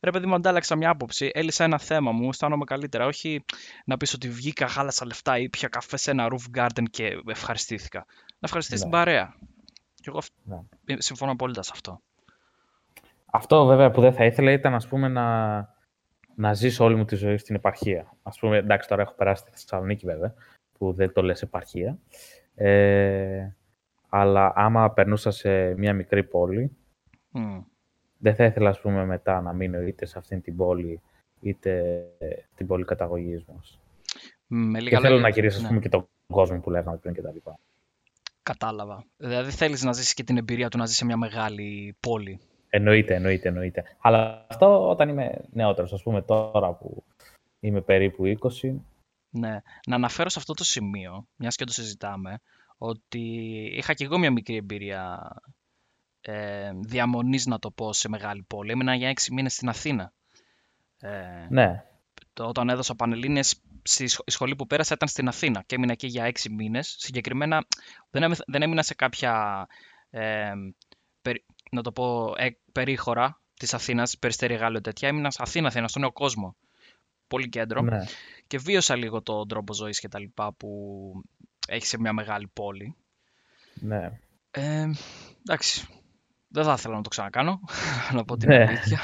ρε 0.00 0.10
παιδί 0.10 0.26
μου 0.26 0.34
αντάλλαξα 0.34 0.76
μια 0.76 0.90
άποψη, 0.90 1.30
έλυσα 1.34 1.64
ένα 1.64 1.78
θέμα 1.78 2.12
μου, 2.12 2.28
αισθάνομαι 2.28 2.64
καλύτερα. 2.64 3.06
Όχι 3.06 3.44
να 3.84 3.96
πεις 3.96 4.14
ότι 4.14 4.28
βγήκα, 4.28 4.66
χάλασα 4.68 5.06
λεφτά 5.06 5.38
ή 5.38 5.48
πια 5.48 5.68
καφέ 5.68 5.96
σε 5.96 6.10
ένα 6.10 6.28
roof 6.30 6.58
garden 6.58 6.82
και 6.90 7.10
ευχαριστήθηκα. 7.28 7.98
Να 8.28 8.38
ευχαριστήσεις 8.40 8.84
Ναι. 8.84 8.90
την 8.90 8.98
παρέα. 8.98 9.34
Και 9.94 10.04
εγώ 10.08 10.18
αυ- 10.18 10.32
Ναι. 10.44 10.56
ε, 10.84 10.94
συμφωνώ 11.00 11.32
απόλυτα 11.32 11.62
σε 11.62 11.70
αυτό. 11.74 12.00
Αυτό 13.34 13.64
βέβαια 13.64 13.90
που 13.90 14.00
δεν 14.00 14.12
θα 14.12 14.24
ήθελα 14.24 14.52
ήταν 14.52 14.74
ας 14.74 14.86
πούμε 14.88 15.08
να, 15.08 15.56
να 16.34 16.52
ζήσω 16.54 16.84
όλη 16.84 16.94
μου 16.96 17.04
τη 17.04 17.16
ζωή 17.16 17.36
στην 17.36 17.54
επαρχία. 17.54 18.12
Ας 18.22 18.38
πούμε, 18.38 18.56
εντάξει 18.56 18.88
τώρα 18.88 19.02
έχω 19.02 19.14
περάσει 19.14 19.42
στη 19.42 19.50
Θεσσαλονίκη 19.50 20.06
βέβαια, 20.06 20.34
που 20.82 20.92
δεν 20.92 21.12
το 21.12 21.22
λες 21.22 21.42
επαρχία. 21.42 21.98
Ε, 22.54 23.48
αλλά 24.08 24.52
άμα 24.54 24.90
περνούσα 24.92 25.30
σε 25.30 25.74
μια 25.74 25.94
μικρή 25.94 26.24
πόλη, 26.24 26.76
Μμ. 27.30 27.58
δεν 28.18 28.34
θα 28.34 28.44
ήθελα 28.44 28.68
ας 28.70 28.80
πούμε 28.80 29.04
μετά 29.04 29.40
να 29.40 29.52
μείνω 29.52 29.80
είτε 29.80 30.06
σε 30.06 30.18
αυτήν 30.18 30.42
την 30.42 30.56
πόλη, 30.56 31.00
είτε 31.40 32.02
την 32.56 32.66
πόλη 32.66 32.84
καταγωγής 32.84 33.44
μας. 33.44 33.80
Με 34.46 34.78
Και 34.78 34.84
λίγα 34.84 35.00
θέλω 35.00 35.12
λόγια, 35.14 35.28
να 35.28 35.34
γυρίσω 35.34 35.56
ας 35.56 35.62
ναι, 35.62 35.68
πούμε 35.68 35.80
και 35.80 35.88
τον 35.88 36.08
κόσμο 36.32 36.60
που 36.60 36.70
λέγαμε 36.70 36.96
πριν 36.96 37.14
και 37.14 37.22
τα 37.22 37.30
λοιπά. 37.32 37.58
κατάλαβα. 38.42 39.04
Δηλαδή 39.16 39.50
θέλεις 39.50 39.82
να 39.82 39.92
ζήσεις 39.92 40.14
και 40.14 40.22
την 40.24 40.36
εμπειρία 40.36 40.68
του 40.68 40.78
να 40.78 40.86
ζεις 40.86 40.96
σε 40.96 41.04
μια 41.04 41.16
μεγάλη 41.16 41.96
πόλη. 42.00 42.40
Εννοείται, 42.68 43.14
εννοείται, 43.14 43.48
εννοείται. 43.48 43.84
Αλλά 44.00 44.46
αυτό 44.50 44.88
όταν 44.88 45.08
είμαι 45.08 45.44
νεότερος, 45.52 45.92
ας 45.92 46.02
πούμε 46.02 46.22
τώρα 46.22 46.72
που 46.72 47.02
είμαι 47.60 47.80
περίπου 47.80 48.24
20, 48.26 48.74
Ναι, 49.34 49.60
να 49.86 49.94
αναφέρω 49.94 50.28
σε 50.28 50.38
αυτό 50.38 50.54
το 50.54 50.64
σημείο, 50.64 51.26
μιας 51.36 51.56
και 51.56 51.64
το 51.64 51.72
συζητάμε, 51.72 52.40
ότι 52.78 53.20
είχα 53.76 53.94
και 53.94 54.04
εγώ 54.04 54.18
μια 54.18 54.30
μικρή 54.30 54.56
εμπειρία 54.56 55.32
ε, 56.20 56.70
διαμονής, 56.74 57.46
να 57.46 57.58
το 57.58 57.70
πω, 57.70 57.92
σε 57.92 58.08
μεγάλη 58.08 58.42
πόλη. 58.42 58.70
Έμεινα 58.70 58.94
για 58.94 59.08
έξι 59.08 59.32
μήνες 59.32 59.54
στην 59.54 59.68
Αθήνα. 59.68 60.12
Ε, 60.98 61.46
ναι, 61.48 61.84
το, 62.32 62.44
όταν 62.44 62.68
έδωσα 62.68 62.94
Πανελλήνιες, 62.94 63.60
στη 63.82 64.06
σχ- 64.06 64.22
η 64.24 64.30
σχολή 64.30 64.56
που 64.56 64.66
πέρασα 64.66 64.94
ήταν 64.94 65.08
στην 65.08 65.28
Αθήνα 65.28 65.62
και 65.62 65.74
έμεινα 65.74 65.92
εκεί 65.92 66.06
για 66.06 66.24
έξι 66.24 66.50
μήνες. 66.50 66.94
Συγκεκριμένα 66.98 67.66
δεν, 68.10 68.22
έμει- 68.22 68.44
δεν 68.46 68.62
έμεινα 68.62 68.82
σε 68.82 68.94
κάποια, 68.94 69.66
ε, 70.10 70.52
περι- 71.22 71.44
να 71.70 71.82
το 71.82 71.92
πω, 71.92 72.34
ε, 72.36 72.58
περίχωρα 72.72 73.40
της 73.54 73.74
Αθήνας, 73.74 74.18
περιστέρι 74.18 74.54
Γάλλιο 74.54 74.80
τέτοια. 74.80 75.08
Έμεινα 75.08 75.30
σε 75.30 75.38
Αθήνα, 75.42 75.68
Αθήνα, 75.68 75.88
στον 75.88 76.02
νέο 76.02 76.12
κόσμο. 76.12 76.56
Πολύ 77.32 77.48
κέντρο 77.48 77.80
ναι. 77.82 78.04
και 78.46 78.58
βίωσα 78.58 78.96
λίγο 78.96 79.22
τον 79.22 79.48
τρόπο 79.48 79.74
ζωής 79.74 80.00
και 80.00 80.08
τα 80.08 80.18
λοιπά 80.18 80.52
που 80.52 80.68
έχει 81.68 81.86
σε 81.86 81.98
μια 81.98 82.12
μεγάλη 82.12 82.48
πόλη. 82.52 82.96
ναι. 83.74 84.20
Ε, 84.50 84.90
εντάξει, 85.40 85.86
δεν 86.48 86.64
θα 86.64 86.72
ήθελα 86.78 86.96
να 86.96 87.02
το 87.02 87.08
ξανακάνω, 87.08 87.60
να 88.16 88.24
πω 88.24 88.36
την 88.36 88.48
Ναι. 88.48 88.64
αλήθεια. 88.68 89.00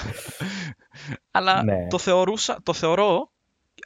Αλλά 1.30 1.62
Ναι. 1.62 1.86
το, 1.86 1.98
θεωρούσα, 1.98 2.58
το 2.62 2.72
θεωρώ 2.72 3.30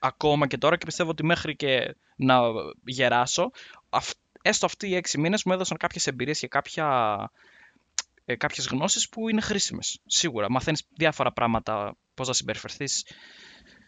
ακόμα 0.00 0.46
και 0.46 0.58
τώρα 0.58 0.76
και 0.76 0.84
πιστεύω 0.86 1.10
ότι 1.10 1.24
μέχρι 1.24 1.56
και 1.56 1.96
να 2.16 2.38
γεράσω, 2.84 3.50
αυ- 3.90 4.18
έστω 4.42 4.66
αυτοί 4.66 4.88
οι 4.88 4.94
έξι 4.94 5.18
μήνες 5.20 5.44
μου 5.44 5.52
έδωσαν 5.52 5.76
κάποιες 5.76 6.06
εμπειρίες 6.06 6.38
και 6.38 6.48
κάποια, 6.48 6.86
ε, 8.24 8.36
κάποιες 8.36 8.66
γνώσεις 8.66 9.08
που 9.08 9.28
είναι 9.28 9.40
χρήσιμες. 9.40 10.00
Σίγουρα, 10.06 10.50
μαθαίνεις 10.50 10.82
διάφορα 10.96 11.32
πράγματα, 11.32 11.96
πώς 12.14 12.26
να 12.28 12.32
συμπεριφερθείς 12.34 13.04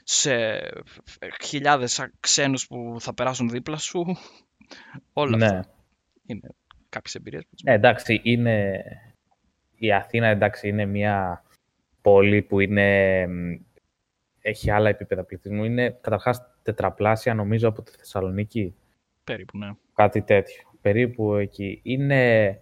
σε 0.05 0.61
χιλιάδες 1.43 2.09
ξένους 2.21 2.67
που 2.67 2.97
θα 2.99 3.14
περάσουν 3.14 3.49
δίπλα 3.49 3.77
σου. 3.77 4.17
Όλα 5.12 5.37
ναι. 5.37 5.45
αυτά 5.45 5.75
είναι 6.27 6.49
κάποιες 6.88 7.14
εμπειρίες. 7.14 7.45
Ναι, 7.62 7.73
εντάξει, 7.73 8.21
είναι... 8.25 8.83
η 9.77 9.93
Αθήνα 9.93 10.27
εντάξει, 10.27 10.69
είναι 10.69 10.87
μια 10.87 11.45
πόλη 12.03 12.43
που 12.43 12.61
είναι... 12.61 13.29
έχει 14.40 14.71
άλλα 14.71 14.88
επίπεδα 14.88 15.25
πληθυσμού. 15.25 15.64
Είναι 15.64 15.90
καταρχάς 15.90 16.40
τετραπλάσια 16.62 17.35
νομίζω 17.35 17.69
από 17.69 17.83
τη 17.83 17.93
Θεσσαλονίκη. 17.97 18.75
Περίπου, 19.25 19.59
ναι. 19.59 19.71
Κάτι 19.95 20.23
τέτοιο. 20.23 20.62
Περίπου 20.81 21.35
εκεί. 21.35 21.81
Είναι 21.83 22.61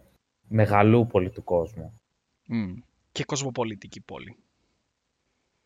μεγαλούπολη 0.49 1.31
του 1.31 1.45
κόσμου. 1.45 2.01
Mm. 2.49 2.83
Και 3.13 3.25
κοσμοπολιτική 3.25 4.01
πόλη. 4.01 4.37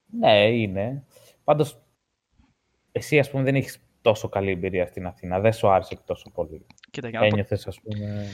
Ναι, 0.06 0.48
είναι. 0.48 1.04
Πάντως, 1.46 1.78
εσύ 2.92 3.18
ας 3.18 3.30
πούμε 3.30 3.42
δεν 3.42 3.54
έχεις 3.54 3.78
τόσο 4.02 4.28
καλή 4.28 4.50
εμπειρία 4.50 4.86
στην 4.86 5.06
Αθήνα. 5.06 5.40
Δεν 5.40 5.52
σου 5.52 5.68
άρεσε 5.68 5.98
τόσο 6.04 6.30
πολύ. 6.30 6.66
Κοίτα, 6.90 7.08
για 7.08 7.20
να 7.20 7.26
Ένιωθες, 7.26 7.66
ας 7.66 7.80
πούμε... 7.80 8.26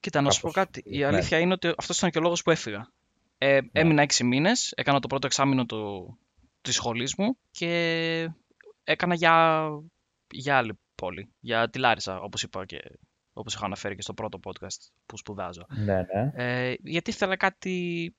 Κοίτα, 0.00 0.20
να 0.20 0.30
σου 0.30 0.40
πω 0.40 0.50
κάπως, 0.50 0.72
κάτι. 0.72 0.96
Η 0.96 0.98
ναι. 0.98 1.06
αλήθεια 1.06 1.38
είναι 1.38 1.52
ότι 1.52 1.74
αυτός 1.76 1.98
ήταν 1.98 2.10
και 2.10 2.18
ο 2.18 2.20
λόγος 2.20 2.42
που 2.42 2.50
έφυγα. 2.50 2.92
Ε, 3.38 3.58
Έμεινα 3.72 4.02
έξι 4.02 4.24
μήνες, 4.24 4.72
έκανα 4.76 5.00
το 5.00 5.06
πρώτο 5.06 5.26
εξάμεινο 5.26 5.66
του, 5.66 6.18
της 6.60 6.74
σχολής 6.74 7.14
μου 7.14 7.36
και 7.50 8.30
έκανα 8.84 9.14
για, 9.14 9.66
για 10.30 10.56
άλλη 10.56 10.78
πόλη, 10.94 11.28
για 11.40 11.70
τη 11.70 11.78
Λάρισα, 11.78 12.20
όπως 12.20 12.42
είπα 12.42 12.64
και 12.64 12.80
όπως 13.32 13.54
είχα 13.54 13.64
αναφέρει 13.64 13.94
και 13.94 14.02
στο 14.02 14.14
πρώτο 14.14 14.40
podcast 14.44 14.90
που 15.06 15.16
σπουδάζω. 15.16 15.66
Ναι, 15.68 16.06
ναι. 16.14 16.32
Ε, 16.34 16.74
γιατί 16.82 17.10
ήθελα 17.10 17.36
κάτι 17.36 18.14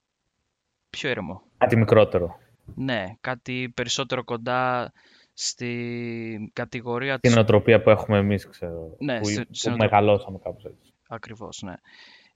πιο 0.90 1.10
ήρεμο. 1.10 1.42
Κάτι 1.58 1.76
μικρότερο. 1.76 2.40
Ναι, 2.76 3.06
κάτι 3.22 3.72
περισσότερο 3.76 4.24
κοντά 4.24 4.92
στη 5.34 6.52
κατηγορία 6.54 7.20
Την 7.20 7.32
της... 7.32 7.40
οτροπία 7.40 7.82
που 7.82 7.90
έχουμε 7.90 8.18
εμείς, 8.18 8.48
ξέρω. 8.48 8.96
Ναι, 9.00 9.20
που, 9.20 9.26
στη- 9.30 9.46
που 9.46 9.56
στην 9.56 9.72
οτρο- 9.72 9.90
μεγαλώσαμε 9.90 10.40
κάπως 10.44 10.64
έτσι. 10.66 10.94
Ακριβώς, 11.08 11.62
ναι. 11.62 11.74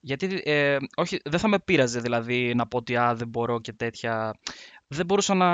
Γιατί, 0.06 0.42
ε, 0.46 0.78
όχι, 0.96 1.20
δεν 1.24 1.40
θα 1.40 1.48
με 1.48 1.60
πείραζε 1.60 2.00
δηλαδή 2.00 2.54
να 2.56 2.68
πω 2.68 2.78
ότι 2.78 2.96
α, 2.98 3.16
δεν 3.16 3.28
μπορώ 3.28 3.62
και 3.62 3.74
τέτοια. 3.74 4.38
Δεν 4.88 5.06
μπορούσα 5.06 5.34
να 5.34 5.50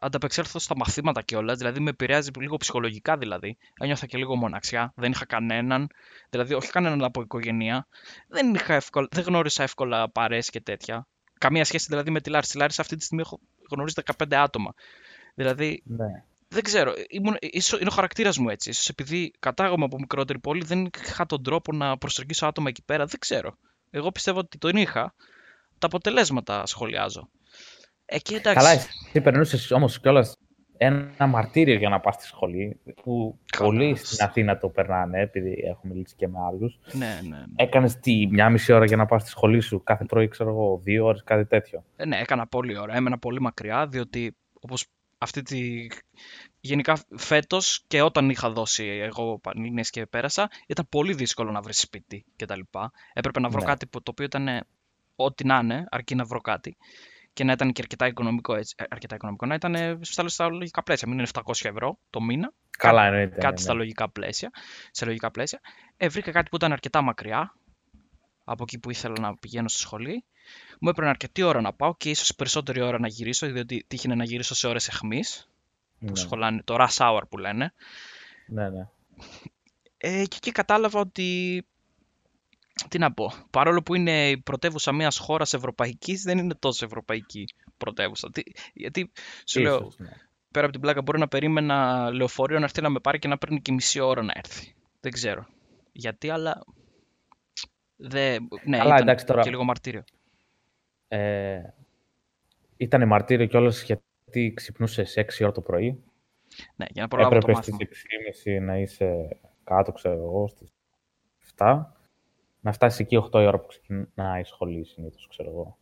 ανταπεξέλθω 0.00 0.58
στα 0.58 0.76
μαθήματα 0.76 1.22
κιόλας. 1.22 1.58
Δηλαδή 1.58 1.80
με 1.80 1.90
επηρεάζει 1.90 2.30
λίγο 2.38 2.56
ψυχολογικά 2.56 3.16
δηλαδή. 3.16 3.56
Ένιωθα 3.80 4.06
και 4.06 4.18
λίγο 4.18 4.36
μοναξιά. 4.36 4.92
Δεν 4.96 5.10
είχα 5.10 5.26
κανέναν. 5.26 5.86
Δηλαδή, 6.30 6.54
όχι 6.54 6.70
κανέναν 6.70 7.04
από 7.04 7.20
οικογένεια. 7.20 7.86
Δεν, 8.28 8.54
είχα 8.54 8.74
εύκολα, 8.74 9.06
δεν 9.10 9.24
γνώρισα 9.24 9.62
εύκολα 9.62 10.10
παρέ 10.10 10.38
και 10.38 10.60
τέτοια. 10.60 11.06
Καμία 11.38 11.64
σχέση 11.64 11.86
δηλαδή 11.88 12.10
με 12.10 12.20
τη 12.20 12.30
Λάρισα. 12.30 12.52
Τη 12.52 12.58
Λάρισα 12.58 12.82
αυτή 12.82 12.96
τη 12.96 13.04
στιγμή 13.04 13.22
έχω 13.22 13.40
γνωρίσει 13.70 14.02
15 14.18 14.34
άτομα. 14.36 14.74
Δηλαδή, 15.34 15.82
Ναι. 15.84 16.06
δεν 16.48 16.62
ξέρω. 16.62 16.94
Ήμουν, 17.08 17.36
ίσως, 17.40 17.80
είναι 17.80 17.88
ο 17.90 17.94
χαρακτήρας 17.94 18.38
μου 18.38 18.48
έτσι. 18.48 18.70
Ίσως 18.70 18.88
επειδή 18.88 19.32
κατάγομαι 19.38 19.84
από 19.84 19.98
μικρότερη 19.98 20.38
πόλη, 20.38 20.64
δεν 20.64 20.90
είχα 21.02 21.26
τον 21.26 21.42
τρόπο 21.42 21.72
να 21.72 21.98
προσεγγίσω 21.98 22.46
άτομα 22.46 22.68
εκεί 22.68 22.82
πέρα. 22.82 23.04
Δεν 23.04 23.18
ξέρω. 23.18 23.56
Εγώ 23.90 24.10
πιστεύω 24.10 24.38
ότι 24.38 24.58
τον 24.58 24.76
είχα. 24.76 25.14
Τα 25.78 25.86
αποτελέσματα 25.86 26.66
σχολιάζω. 26.66 27.28
Εκεί 28.06 28.34
εντάξει. 28.34 28.58
Καλά, 28.64 28.70
εσύ 28.70 29.20
περνούσες 29.22 29.70
όμως 29.70 30.00
κιόλας 30.00 30.36
ένα 30.78 31.26
μαρτύριο 31.26 31.74
για 31.74 31.88
να 31.88 32.00
πας 32.00 32.14
στη 32.14 32.24
σχολή, 32.24 32.80
που 33.02 33.38
Καλά. 33.50 33.70
πολλοί 33.70 33.96
στην 33.96 34.24
Αθήνα 34.24 34.58
το 34.58 34.68
περνάνε, 34.68 35.20
επειδή 35.20 35.62
έχω 35.66 35.80
μιλήσει 35.82 36.14
και 36.16 36.28
με 36.28 36.38
άλλους. 36.48 36.78
Ναι, 36.92 37.20
ναι, 37.22 37.36
ναι. 37.36 37.44
Έκανες 37.56 37.96
τη 37.96 38.26
μια 38.26 38.50
μισή 38.50 38.72
ώρα 38.72 38.84
για 38.84 38.96
να 38.96 39.06
πας 39.06 39.22
στη 39.22 39.30
σχολή 39.30 39.60
σου, 39.60 39.82
κάθε 39.82 40.04
πρωί, 40.04 40.28
ξέρω 40.28 40.50
εγώ, 40.50 40.80
δύο 40.84 41.04
ώρες, 41.06 41.22
κάτι 41.24 41.46
τέτοιο. 41.46 41.84
Ε, 41.96 42.04
ναι, 42.04 42.16
έκανα 42.16 42.46
πολύ 42.46 42.78
ώρα. 42.78 42.96
Έμενα 42.96 43.18
πολύ 43.18 43.40
μακριά, 43.40 43.86
διότι 43.86 44.36
όπως 44.60 44.86
αυτή 45.18 45.42
τη... 45.42 45.86
Γενικά 46.60 46.98
φέτος 47.16 47.84
και 47.86 48.02
όταν 48.02 48.30
είχα 48.30 48.50
δώσει 48.50 48.84
εγώ 48.84 49.38
πανελλήνιες 49.38 49.90
και 49.90 50.06
πέρασα, 50.06 50.50
ήταν 50.66 50.86
πολύ 50.88 51.14
δύσκολο 51.14 51.50
να 51.50 51.60
βρεις 51.60 51.78
σπίτι 51.78 52.24
κτλ. 52.36 52.60
Έπρεπε 53.12 53.40
να 53.40 53.48
βρω 53.48 53.60
Ναι. 53.60 53.66
κάτι 53.66 53.86
που, 53.86 54.02
το 54.02 54.10
οποίο 54.10 54.24
ήταν 54.24 54.48
ε, 54.48 54.60
ό,τι 55.16 55.44
να 55.44 55.58
είναι, 55.58 55.86
αρκεί 55.90 56.14
να 56.14 56.24
βρω 56.24 56.40
κάτι. 56.40 56.76
Και 57.38 57.44
να 57.44 57.52
ήταν 57.52 57.72
και 57.72 57.80
αρκετά 57.82 58.06
οικονομικό 58.06 58.54
έτσι. 58.54 58.74
ε, 58.78 58.84
Αρκετά 58.90 59.14
οικονομικό, 59.14 59.46
να 59.46 59.54
ήταν 59.54 59.74
ε, 59.74 59.98
στα, 60.00 60.28
στα 60.28 60.48
λογικά 60.48 60.82
πλαίσια. 60.82 61.08
Μην 61.08 61.18
είναι 61.18 61.28
700 61.32 61.40
ευρώ 61.62 61.98
το 62.10 62.20
μήνα. 62.20 62.52
Καλά 62.78 63.04
εννοείται. 63.06 63.40
κάτι 63.40 63.52
ναι, 63.54 63.60
στα 63.60 63.72
ναι. 63.72 63.78
λογικά 63.78 64.10
πλαίσια, 64.10 64.50
σε 64.90 65.04
λογικά 65.04 65.30
πλαίσια. 65.30 65.60
Ε, 65.96 66.08
βρήκα 66.08 66.30
κάτι 66.30 66.48
που 66.48 66.56
ήταν 66.56 66.72
αρκετά 66.72 67.02
μακριά 67.02 67.54
από 68.44 68.62
εκεί 68.62 68.78
που 68.78 68.90
ήθελα 68.90 69.14
να 69.20 69.36
πηγαίνω 69.36 69.68
στη 69.68 69.78
σχολή. 69.80 70.24
Μου 70.80 70.88
έπαιρνε 70.88 71.10
αρκετή 71.10 71.42
ώρα 71.42 71.60
να 71.60 71.72
πάω 71.72 71.94
και 71.96 72.10
ίσως 72.10 72.34
περισσότερη 72.34 72.80
ώρα 72.80 72.98
να 72.98 73.08
γυρίσω, 73.08 73.46
διότι 73.52 73.84
τύχαινε 73.88 74.14
να 74.14 74.24
γυρίσω 74.24 74.54
σε 74.54 74.66
ώρες 74.66 74.88
εχμής, 74.88 75.48
που 75.98 76.06
Ναι, 76.06 76.16
σχολάνε, 76.16 76.62
το 76.64 76.76
rush 76.78 76.96
hour 76.96 77.20
που 77.28 77.38
λένε. 77.38 77.72
ναι, 78.46 78.68
ναι. 78.68 78.88
Ε, 79.96 80.24
και 80.24 80.36
εκεί 80.36 80.52
κατάλαβα 80.52 81.00
ότι, 81.00 81.66
τι 82.88 82.98
να 82.98 83.12
πω, 83.12 83.32
παρόλο 83.50 83.82
που 83.82 83.94
είναι 83.94 84.30
η 84.30 84.38
πρωτεύουσα 84.38 84.92
μιας 84.92 85.18
χώρας 85.18 85.54
ευρωπαϊκής, 85.54 86.22
δεν 86.22 86.38
είναι 86.38 86.54
τόσο 86.54 86.84
ευρωπαϊκή 86.84 87.44
πρωτεύουσα. 87.76 88.30
Τι- 88.30 88.42
γιατί, 88.72 89.12
σου 89.46 89.60
λέω, 89.60 89.74
Ίσως, 89.76 89.98
ναι. 89.98 90.08
πέρα 90.50 90.64
από 90.64 90.72
την 90.72 90.80
πλάκα 90.80 91.02
μπορεί 91.02 91.18
να 91.18 91.28
περίμενα 91.28 92.10
λεωφορείο 92.10 92.58
να 92.58 92.64
έρθει 92.64 92.80
να 92.80 92.88
με 92.88 93.00
πάρει 93.00 93.18
και 93.18 93.28
να 93.28 93.38
παίρνει 93.38 93.60
και 93.60 93.72
μισή 93.72 94.00
ώρα 94.00 94.22
να 94.22 94.32
έρθει. 94.36 94.74
Δεν 95.00 95.12
ξέρω. 95.12 95.46
Γιατί, 95.92 96.30
αλλά. 96.30 96.64
Δεν... 97.96 98.48
Ναι, 98.64 98.76
Καλά, 98.78 98.94
ήταν 98.94 99.08
εντάξει, 99.08 99.26
τώρα- 99.26 99.42
και 99.42 99.50
λίγο 99.50 99.64
μαρτύριο. 99.64 100.04
Ε, 101.08 101.60
ήταν 102.76 103.06
μαρτύριο 103.06 103.46
κιόλας 103.46 103.82
γιατί 103.82 104.52
ξυπνούσε 104.56 105.04
6 105.14 105.22
ώρα 105.42 105.52
το 105.52 105.60
πρωί. 105.60 106.02
Ναι, 106.76 106.86
για 106.90 107.02
να 107.02 107.08
προλάβω 107.08 107.30
το 107.30 107.36
Έπρεπε 107.36 107.62
στις 107.62 107.72
μάθημα. 108.44 108.60
6.30 108.60 108.64
να 108.66 108.78
είσαι 108.78 109.28
κάτω, 109.64 109.92
ξέρω 109.92 110.14
εγώ, 110.14 110.48
στις 110.48 110.68
7. 111.56 111.82
Να 112.60 112.72
φτάσεις 112.72 112.98
εκεί 113.00 113.16
8 113.32 113.40
η 113.40 113.46
ώρα 113.46 113.58
που 113.58 113.66
ξεκινάει 113.66 114.40
η 114.40 114.44
σχολή 114.44 114.84
συνήθως, 114.84 115.26
ξέρω 115.30 115.50
εγώ. 115.50 115.76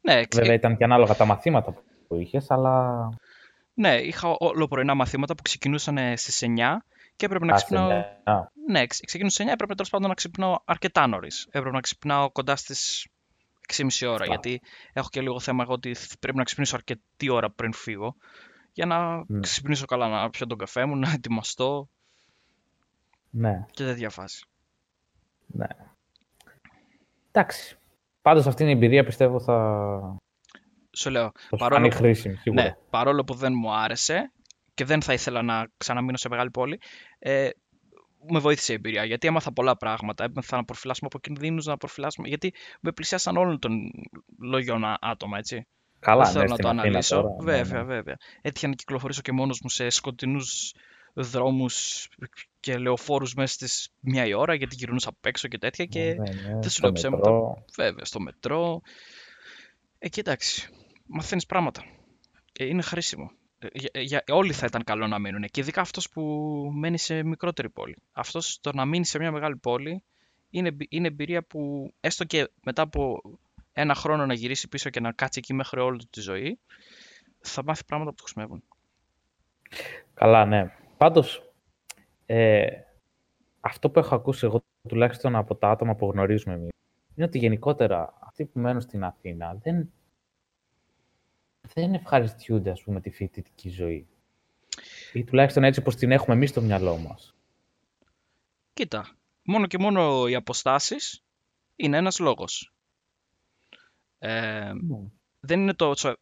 Ναι, 0.00 0.12
εξ- 0.14 0.36
Βέβαια 0.36 0.54
ήταν 0.54 0.76
και 0.76 0.84
ανάλογα 0.84 1.14
τα 1.14 1.24
μαθήματα 1.24 1.72
που 2.08 2.14
είχες, 2.14 2.50
αλλά... 2.50 3.08
ναι, 3.74 3.94
είχα 3.96 4.34
όλο 4.38 4.68
πρωινά 4.68 4.94
μαθήματα 4.94 5.34
που 5.34 5.42
ξεκινούσαν 5.42 6.16
στις 6.16 6.42
9 6.46 6.76
και 7.16 7.24
έπρεπε 7.26 7.44
να 7.44 7.52
Α, 7.52 7.56
ξυπνάω. 7.56 7.88
σε 7.90 7.94
μια- 8.24 8.52
Ναι, 8.68 8.86
ξε- 8.86 9.04
ξεκινούσε 9.06 9.34
στις 9.34 9.46
9, 9.46 9.52
έπρεπε 9.52 9.74
τέλος 9.74 9.90
πάντων 9.90 10.08
να 10.08 10.14
ξυπνάω 10.14 10.56
αρκετά 10.64 11.06
νωρίς. 11.06 11.46
Έπρεπε 11.50 11.70
να 11.74 11.80
ξυπνάω 11.80 12.30
κοντά 12.30 12.56
στις 12.56 13.06
6.30 13.68 14.06
ώρα, 14.08 14.16
Σωστά. 14.16 14.24
γιατί 14.24 14.60
έχω 14.92 15.08
και 15.10 15.20
λίγο 15.20 15.40
θέμα 15.40 15.62
εγώ 15.62 15.72
ότι 15.72 15.96
πρέπει 16.20 16.36
να 16.36 16.42
ξυπνήσω 16.44 16.76
αρκετή 16.76 17.28
ώρα 17.30 17.50
πριν 17.50 17.72
φύγω 17.72 18.14
για 18.72 18.86
να 18.86 19.16
Μμ. 19.28 19.40
ξυπνήσω 19.40 19.84
καλά, 19.84 20.08
να 20.08 20.30
πιω 20.30 20.46
τον 20.46 20.58
καφέ 20.58 20.84
μου, 20.84 20.96
να 20.96 21.10
ετοιμαστώ 21.12 21.88
Ναι, 23.30 23.66
και 23.70 23.84
τέτοια 23.84 24.10
φάση. 24.10 24.46
ναι. 25.46 25.66
Εντάξει. 27.30 27.76
Πάντως 28.22 28.46
αυτή 28.46 28.62
είναι 28.62 28.70
η 28.72 28.74
εμπειρία 28.74 29.04
πιστεύω 29.04 29.40
θα, 29.40 30.16
Σου 30.92 31.10
λέω, 31.10 31.30
θα 31.34 31.40
σου 31.40 31.56
παρόλο 31.56 31.80
φανεί 31.80 31.88
που, 31.88 31.96
χρήσιμη 31.96 32.34
σίγουρα. 32.36 32.62
ναι, 32.62 32.76
παρόλο 32.90 33.24
που 33.24 33.34
δεν 33.34 33.52
μου 33.56 33.74
άρεσε 33.74 34.32
και 34.74 34.84
δεν 34.84 35.02
θα 35.02 35.12
ήθελα 35.12 35.42
να 35.42 35.66
ξαναμείνω 35.76 36.16
σε 36.16 36.28
μεγάλη 36.28 36.50
πόλη, 36.50 36.80
ε, 37.18 37.48
με 38.30 38.38
βοήθησε 38.38 38.72
η 38.72 38.74
εμπειρία. 38.74 39.04
Γιατί 39.04 39.26
έμαθα 39.26 39.52
πολλά 39.52 39.76
πράγματα. 39.76 40.24
Έμαθα 40.24 40.56
να 40.56 40.64
προφυλάσσουμε 40.64 41.08
από 41.12 41.18
κινδύνους, 41.18 41.66
να 41.66 41.76
προφυλάσσουμε. 41.76 42.28
Γιατί 42.28 42.52
με 42.80 42.92
πλησιάσαν 42.92 43.36
όλων 43.36 43.58
των 43.58 43.90
λόγιων 44.40 44.84
α- 44.84 44.98
άτομα, 45.00 45.38
έτσι. 45.38 45.66
Καλά, 45.98 46.22
δεν 46.24 46.32
θέλω 46.32 46.42
ναι, 46.44 46.48
να 46.48 46.54
στην 46.54 46.64
το 46.64 46.68
Αθήνα 46.70 46.82
αναλύσω. 46.88 47.14
τώρα, 47.22 47.28
ναι, 47.28 47.44
βέβαια, 47.62 47.78
ναι. 47.82 47.86
βέβαια. 47.94 48.16
Έτυχε 48.40 48.66
να 48.66 48.74
κυκλοφορήσω 48.74 49.20
και 49.20 49.32
μόνος 49.32 49.60
μου 49.62 49.68
σε 49.68 49.88
σκοτεινούς 49.90 50.74
δρόμους 51.22 52.08
και 52.60 52.78
λεωφόρους 52.78 53.34
μέσα 53.34 53.52
στις 53.54 53.88
μία 54.00 54.26
η 54.26 54.32
ώρα, 54.32 54.54
γιατί 54.54 54.74
γυρνούσα 54.74 55.08
απ' 55.08 55.26
έξω 55.26 55.48
και 55.48 55.58
τέτοια. 55.58 55.84
Και 55.84 56.00
Ναι, 56.14 56.30
ναι, 56.32 56.52
δεν 56.52 56.62
σου 56.62 56.70
στο 56.70 56.82
λέω 56.82 56.92
ψέματα. 56.92 57.30
μετρό. 57.30 57.64
Βέβαια, 57.76 58.04
στο 58.04 58.20
μετρό. 58.20 58.80
Εκεί 59.98 60.20
εντάξει. 60.20 60.68
Μαθαίνεις 61.06 61.46
πράγματα. 61.46 61.84
Ε, 62.52 62.64
είναι 62.64 62.82
χρήσιμο. 62.82 63.30
Ε, 63.58 63.66
Για, 63.72 63.90
για, 64.02 64.22
όλοι 64.30 64.52
θα 64.52 64.66
ήταν 64.66 64.84
καλό 64.84 65.06
να 65.06 65.18
μείνουν. 65.18 65.44
Και 65.50 65.60
ειδικά 65.60 65.80
αυτός 65.80 66.08
που 66.10 66.22
μένει 66.74 66.98
σε 66.98 67.22
μικρότερη 67.22 67.70
πόλη. 67.70 67.96
Αυτός 68.12 68.58
το 68.60 68.72
να 68.72 68.84
μείνει 68.84 69.04
σε 69.06 69.18
μια 69.18 69.32
μεγάλη 69.32 69.56
πόλη 69.56 70.02
είναι, 70.50 70.68
εμπει- 70.68 70.92
είναι 70.92 71.06
εμπειρία 71.06 71.42
που 71.42 71.92
έστω 72.00 72.24
και 72.24 72.50
μετά 72.62 72.82
από 72.82 73.20
ένα 73.72 73.94
χρόνο 73.94 74.26
να 74.26 74.34
γυρίσει 74.34 74.68
πίσω 74.68 74.90
και 74.90 75.00
να 75.00 75.12
κάτσει 75.12 75.38
εκεί 75.38 75.54
μέχρι 75.54 75.80
όλη 75.80 75.98
του 75.98 76.08
τη 76.10 76.20
ζωή, 76.20 76.58
θα 77.40 77.62
μάθει 77.64 77.84
πράγματα 77.84 78.10
που 78.10 78.16
του 78.16 78.22
χρησιμεύουν. 78.22 78.62
Καλά, 80.14 80.44
ναι. 80.44 80.72
Πάντως, 80.98 81.52
ε, 82.26 82.66
αυτό 83.60 83.90
που 83.90 83.98
έχω 83.98 84.14
ακούσει 84.14 84.46
εγώ, 84.46 84.62
τουλάχιστον 84.88 85.36
από 85.36 85.54
τα 85.54 85.70
άτομα 85.70 85.94
που 85.94 86.10
γνωρίζουμε 86.10 86.54
εμείς, 86.54 86.70
είναι 87.14 87.26
ότι 87.26 87.38
γενικότερα 87.38 88.18
αυτοί 88.20 88.44
που 88.44 88.58
μένουν 88.58 88.80
στην 88.80 89.04
Αθήνα 89.04 89.54
δεν, 89.62 89.92
δεν 91.74 91.94
ευχαριστιούνται, 91.94 92.70
ας 92.70 92.82
πούμε, 92.82 93.00
τη 93.00 93.10
φοιτητική 93.10 93.68
ζωή. 93.68 94.06
Ή 95.12 95.24
τουλάχιστον 95.24 95.64
έτσι 95.64 95.80
όπως 95.80 95.96
την 95.96 96.10
έχουμε 96.10 96.34
εμείς 96.34 96.50
στο 96.50 96.60
μυαλό 96.60 96.96
μας. 96.96 97.34
Κοίτα, 98.72 99.16
μόνο 99.42 99.66
και 99.66 99.78
μόνο 99.78 100.26
οι 100.26 100.34
αποστάσεις 100.34 101.24
είναι 101.76 101.96
ένας 101.96 102.18
λόγος. 102.18 102.72
Ε, 104.18 104.72
δεν 105.40 105.60
είναι 105.60 105.74
τόσο... 105.74 106.16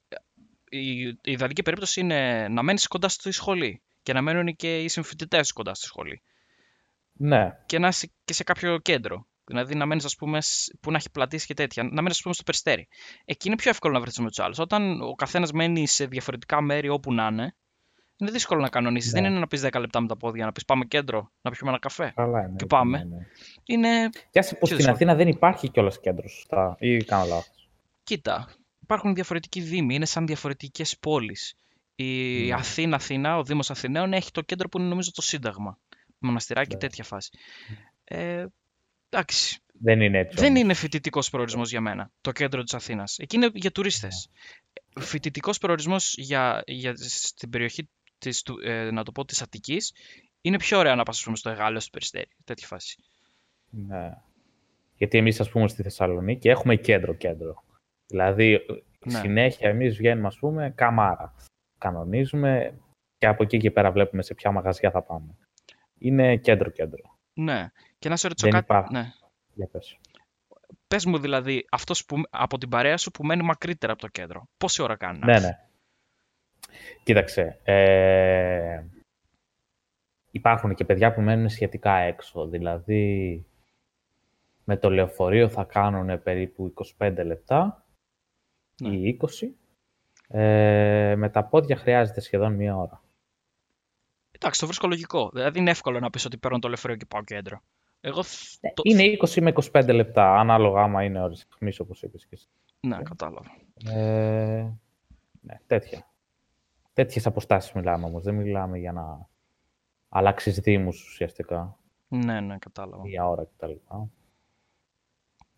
Η, 0.69 1.09
η 1.09 1.19
ιδανική 1.23 1.63
περίπτωση 1.63 2.01
είναι 2.01 2.49
να 2.49 2.63
μένεις 2.63 2.87
κοντά 2.87 3.09
στη 3.09 3.31
σχολή 3.31 3.81
και 4.07 4.13
να 4.13 4.23
μένουν 4.23 4.57
και 4.57 4.79
οι 4.79 4.89
συμφοιτητές 4.89 5.47
σου 5.47 5.53
κοντά 5.55 5.75
στη 5.75 5.87
σχολή 5.87 6.23
Ναι, 7.13 7.51
και 7.67 7.79
να 7.79 7.89
είσαι 7.89 8.11
και 8.25 8.33
σε 8.33 8.45
κάποιο 8.45 8.79
κέντρο. 8.79 9.27
Δηλαδή 9.45 9.75
να 9.75 9.87
μένεις, 9.87 10.05
ας 10.05 10.17
πούμε, 10.17 10.39
που 10.81 10.91
να 10.91 10.97
έχει 10.97 11.11
πλατήσει 11.11 11.47
και 11.47 11.55
τέτοια. 11.55 11.83
Να 11.83 12.03
μένεις, 12.03 12.17
ας 12.17 12.23
πούμε, 12.23 12.35
στο 12.35 12.43
περιστέρι. 12.43 12.89
Εκεί 13.25 13.47
είναι 13.47 13.57
πιο 13.57 13.71
εύκολο 13.71 13.93
να 13.93 14.01
βρεθείς 14.01 14.19
με 14.19 14.29
τους 14.29 14.39
άλλους. 14.39 14.59
Όταν 14.59 15.01
ο 15.01 15.15
καθένας 15.15 15.53
μένει 15.53 15.87
σε 15.87 16.07
διαφορετικά 16.07 16.61
μέρη 16.61 16.89
όπου 16.89 17.13
να 17.13 17.27
είναι, 17.27 17.57
είναι 18.17 18.31
δύσκολο 18.31 18.61
να 18.61 18.69
κανονίσεις. 18.69 19.13
Ναι. 19.13 19.21
Δεν 19.21 19.31
είναι 19.31 19.39
να 19.39 19.47
πεις 19.47 19.61
10 19.65 19.81
λεπτά 19.81 20.01
με 20.01 20.07
τα 20.07 20.17
πόδια, 20.17 20.45
να 20.45 20.53
πεις 20.53 20.65
πάμε 20.65 20.85
κέντρο, 20.85 21.31
να 21.41 21.51
πιούμε 21.51 21.71
ένα 21.71 21.79
καφέ. 21.79 22.13
Καλά 22.17 22.41
είναι. 22.41 22.57
Και 22.57 22.67
πάμε. 22.67 22.99
Ναι, 22.99 23.05
ναι. 23.05 23.27
Είναι. 23.65 24.09
Και 24.31 24.39
άσε 24.39 24.55
πως 24.55 24.59
Πιο 24.59 24.67
στην 24.67 24.77
δύσκολο. 24.77 24.95
Αθήνα 24.95 25.15
δεν 25.15 25.29
υπάρχει 25.29 25.71
κιόλας 25.71 26.01
κέντρο, 26.01 26.29
σωστά. 26.29 26.77
Ή 26.79 27.05
κάνω 27.05 27.25
λάθος. 27.25 27.69
Κοίτα, 28.03 28.49
υπάρχουν 28.83 29.15
διαφορετικοί 29.15 29.61
δήμοι, 29.61 29.95
είναι 29.95 30.07
σαν 30.07 30.27
διαφορετικές 30.27 30.99
πόλεις. 30.99 31.57
Η 31.97 32.47
Ναι. 32.47 32.55
Αθήνα, 32.55 32.97
Αθήνα, 32.97 33.39
ο 33.39 33.45
Δήμος 33.45 33.71
Αθηναίων 33.71 34.13
έχει 34.13 34.31
το 34.31 34.41
κέντρο 34.43 34.69
που 34.69 34.79
είναι 34.79 34.89
νομίζω 34.89 35.11
το 35.11 35.23
Σύνταγμα. 35.23 35.79
Μοναστηράκι, 36.19 36.73
Ναι. 36.75 36.81
τέτοια 36.81 37.05
φάση. 37.05 37.31
Ε, 38.05 38.47
εντάξει. 39.09 39.59
Δεν 39.81 40.01
είναι 40.01 40.19
έτσι. 40.19 40.37
Δεν 40.37 40.49
όμως. 40.49 40.61
είναι 40.61 40.75
φοιτητικός 40.75 41.31
προορισμός 41.31 41.71
για 41.71 41.81
μένα 41.81 42.11
το 42.21 42.33
κέντρο 42.33 42.63
της 42.63 42.75
Αθήνας. 42.75 43.19
Εκεί 43.19 43.37
είναι 43.37 43.51
για 43.55 43.71
τουρίστες. 43.73 44.29
Ναι. 44.99 45.05
Φοιτητικός 45.05 45.59
προορισμός 45.59 46.15
για, 46.17 46.63
για, 46.67 46.93
στην 46.97 47.51
περιοχή 47.51 47.89
της, 48.19 48.43
του, 48.43 48.59
ε, 48.63 48.91
να 48.91 49.03
το 49.03 49.13
πω, 49.13 49.25
της 49.25 49.43
Αττικής 49.43 49.93
είναι 50.41 50.57
πιο 50.57 50.79
ωραία 50.79 50.95
να 50.95 51.03
πας 51.03 51.17
ας 51.19 51.25
πούμε, 51.25 51.37
στο 51.37 51.51
Εγάλεος, 51.51 51.83
στο 51.83 51.91
Περιστέρι. 51.93 52.29
Τέτοια 52.45 52.67
φάση. 52.67 52.97
Ναι. 53.71 54.11
Γιατί 54.97 55.19
εμείς, 55.19 55.41
ας 55.41 55.51
πούμε, 55.51 55.69
στη 55.69 55.83
Θεσσαλονίκη 55.83 56.49
έχουμε 56.49 56.77
κέντρο-κέντρο. 56.77 57.65
Δηλαδή, 58.07 58.61
Ναι. 59.05 59.19
συνέχεια 59.19 59.69
εμείς 59.69 59.97
βγαίνουμε, 59.97 60.27
ας 60.27 60.39
πούμε, 60.39 60.73
καμάρα. 60.77 61.35
Κανονίζουμε 61.91 62.79
και 63.19 63.27
από 63.27 63.43
εκεί 63.43 63.59
και 63.59 63.71
πέρα 63.71 63.91
βλέπουμε 63.93 64.23
σε 64.23 64.35
ποια 64.35 64.51
μαγαζιά 64.51 64.91
θα 64.91 65.03
πάμε. 65.03 65.35
Είναι 65.99 66.37
κέντρο-κέντρο. 66.37 67.19
Ναι. 67.35 67.71
Και 67.99 68.09
να 68.09 68.17
σε 68.17 68.29
ρωτήσω 68.29 68.51
Δεν 68.51 68.61
κάτι. 68.61 68.65
υπάρχει. 68.65 68.93
Ναι. 68.93 69.13
Για 69.55 69.67
πες. 69.67 69.99
Πες 70.89 71.05
μου 71.07 71.19
δηλαδή 71.19 71.67
αυτός 71.71 72.05
που, 72.05 72.23
από 72.31 72.59
την 72.59 72.69
παρέα 72.69 72.97
σου 72.97 73.11
που 73.11 73.25
μένει 73.25 73.43
μακρύτερα 73.43 73.93
από 73.93 74.01
το 74.03 74.09
κέντρο. 74.09 74.49
Πόση 74.59 74.83
ώρα 74.83 74.97
κάνει 74.97 75.19
να 75.19 75.27
Ναι, 75.27 75.33
έρθεις; 75.33 75.49
ναι. 75.49 75.57
Κοίταξε. 77.05 77.61
Ε, 77.65 78.85
υπάρχουν 80.31 80.75
και 80.75 80.85
παιδιά 80.85 81.13
που 81.15 81.21
μένουν 81.21 81.49
σχετικά 81.49 81.93
έξω. 81.97 82.47
Δηλαδή, 82.47 83.45
με 84.65 84.77
το 84.77 84.91
λεωφορείο 84.91 85.49
θα 85.49 85.65
κάνουν 85.65 86.23
περίπου 86.23 86.75
25 86.99 87.23
λεπτά 87.25 87.87
Ναι. 88.83 88.89
ή 88.97 89.19
20. 89.21 89.27
Ε, 90.29 91.15
με 91.17 91.31
τα 91.31 91.45
πόδια 91.45 91.77
χρειάζεται 91.77 92.21
σχεδόν 92.21 92.53
μία 92.55 92.77
ώρα. 92.77 93.03
Εντάξει, 94.31 94.61
το 94.61 94.67
βρίσκω 94.67 94.87
λογικό. 94.89 95.31
Δηλαδή 95.33 95.59
είναι 95.59 95.71
εύκολο 95.71 96.01
να 96.01 96.11
πεις 96.11 96.25
ότι 96.25 96.39
παίρνω 96.39 96.59
το 96.59 96.69
λεωφορείο 96.69 96.97
και 96.97 97.07
πάω 97.07 97.23
κέντρο. 97.25 97.61
Εγώ. 98.01 98.23
θ- 98.23 98.61
το... 98.75 98.83
Είναι 98.85 99.03
20 99.27 99.41
με 99.43 99.53
25 99.73 99.95
λεπτά, 99.95 100.39
ανάλογα 100.39 100.83
άμα 100.83 101.05
είναι 101.05 101.23
ώρες 101.23 101.47
αιχμής, 101.51 101.81
όπως 101.81 102.03
είπες 102.03 102.23
και 102.27 102.35
εσύ. 102.35 102.47
Ναι, 102.81 103.03
κατάλαβα. 103.03 103.51
Ε, 103.85 104.73
ναι, 105.41 105.61
τέτοια. 105.67 106.11
Τέτοιες 106.93 107.27
αποστάσεις 107.27 107.73
μιλάμε 107.73 108.07
όμως. 108.07 108.23
Δεν 108.23 108.35
μιλάμε 108.35 108.79
για 108.79 108.93
να 108.93 109.29
αλλάξεις 110.09 110.59
δήμους 110.59 111.09
ουσιαστικά. 111.09 111.79
Ναι, 112.09 112.41
ναι, 112.41 112.59
κατάλαβα. 112.59 113.03
μία 113.03 113.29
ώρα 113.29 113.45
κτλ. 113.45 113.73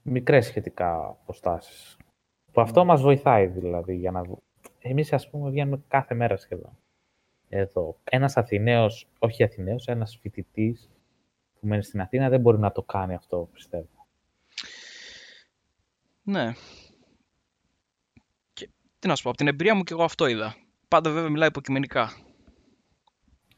Μικρές 0.02 0.46
σχετικά 0.46 1.06
αποστάσεις. 1.06 1.96
Που 2.52 2.60
αυτό 2.60 2.84
μας 2.84 3.00
βοηθάει 3.00 3.46
δηλαδή 3.46 3.96
για 3.96 4.10
να... 4.10 4.22
β- 4.78 4.86
Εμείς 4.86 5.12
ας 5.12 5.30
πούμε 5.30 5.50
βγαίνουμε 5.50 5.82
κάθε 5.88 6.14
μέρα 6.14 6.36
σχεδόν. 6.36 6.78
Εδώ. 7.48 7.98
Ένας 8.04 8.36
Αθηναίος, 8.36 9.08
όχι 9.18 9.42
Αθηναίος, 9.42 9.86
ένας 9.86 10.18
φοιτητής 10.20 10.90
που 11.60 11.66
μένει 11.66 11.82
στην 11.82 12.00
Αθήνα 12.00 12.28
δεν 12.28 12.40
μπορεί 12.40 12.58
να 12.58 12.72
το 12.72 12.82
κάνει 12.82 13.14
αυτό, 13.14 13.48
πιστεύω. 13.52 14.06
Ναι. 16.22 16.52
Και, 18.52 18.68
τι 18.98 19.08
να 19.08 19.16
σου 19.16 19.22
πω, 19.22 19.28
από 19.28 19.38
την 19.38 19.48
εμπειρία 19.48 19.74
μου 19.74 19.82
και 19.82 19.92
εγώ 19.92 20.04
αυτό 20.04 20.26
είδα. 20.26 20.56
Πάντα 20.88 21.10
βέβαια 21.10 21.30
μιλάει 21.30 21.48
υποκειμενικά. 21.48 22.10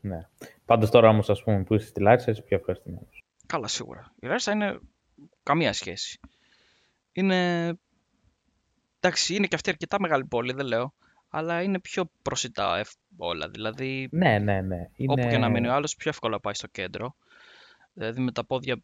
Ναι. 0.00 0.28
Πάντως 0.64 0.90
τώρα 0.90 1.08
όμως 1.08 1.30
ας 1.30 1.42
πούμε 1.42 1.62
που 1.62 1.74
είσαι 1.74 1.86
στη 1.86 2.00
Λάρισα 2.00 2.30
είσαι 2.30 2.42
πιο 2.42 2.56
ευχαριστημένος. 2.56 3.24
Καλά, 3.46 3.66
σίγουρα. 3.66 4.14
Η 4.20 4.26
Λάρισα 4.26 4.52
είναι 4.52 4.78
καμία 5.42 5.72
σχέση. 5.72 6.20
Είναι. 7.12 7.68
Εντάξει, 9.00 9.34
είναι 9.34 9.46
και 9.46 9.54
αυτή 9.54 9.70
αρκετά 9.70 10.00
μεγάλη 10.00 10.24
πόλη, 10.24 10.52
δεν 10.52 10.66
λέω. 10.66 10.94
Αλλά 11.30 11.62
είναι 11.62 11.80
πιο 11.80 12.10
προσιτά 12.22 12.78
ευ- 12.78 12.94
όλα. 13.16 13.48
Δηλαδή, 13.48 14.08
Ναι, 14.12 14.38
ναι, 14.38 14.60
ναι. 14.60 14.88
Είναι... 14.96 15.12
όπου 15.12 15.28
και 15.28 15.38
να 15.38 15.48
μείνει 15.48 15.68
ο 15.68 15.72
άλλος, 15.72 15.96
πιο 15.96 16.10
εύκολα 16.10 16.40
πάει 16.40 16.54
στο 16.54 16.66
κέντρο. 16.66 17.16
Δηλαδή, 17.92 18.20
με 18.20 18.32
τα 18.32 18.44
πόδια, 18.44 18.82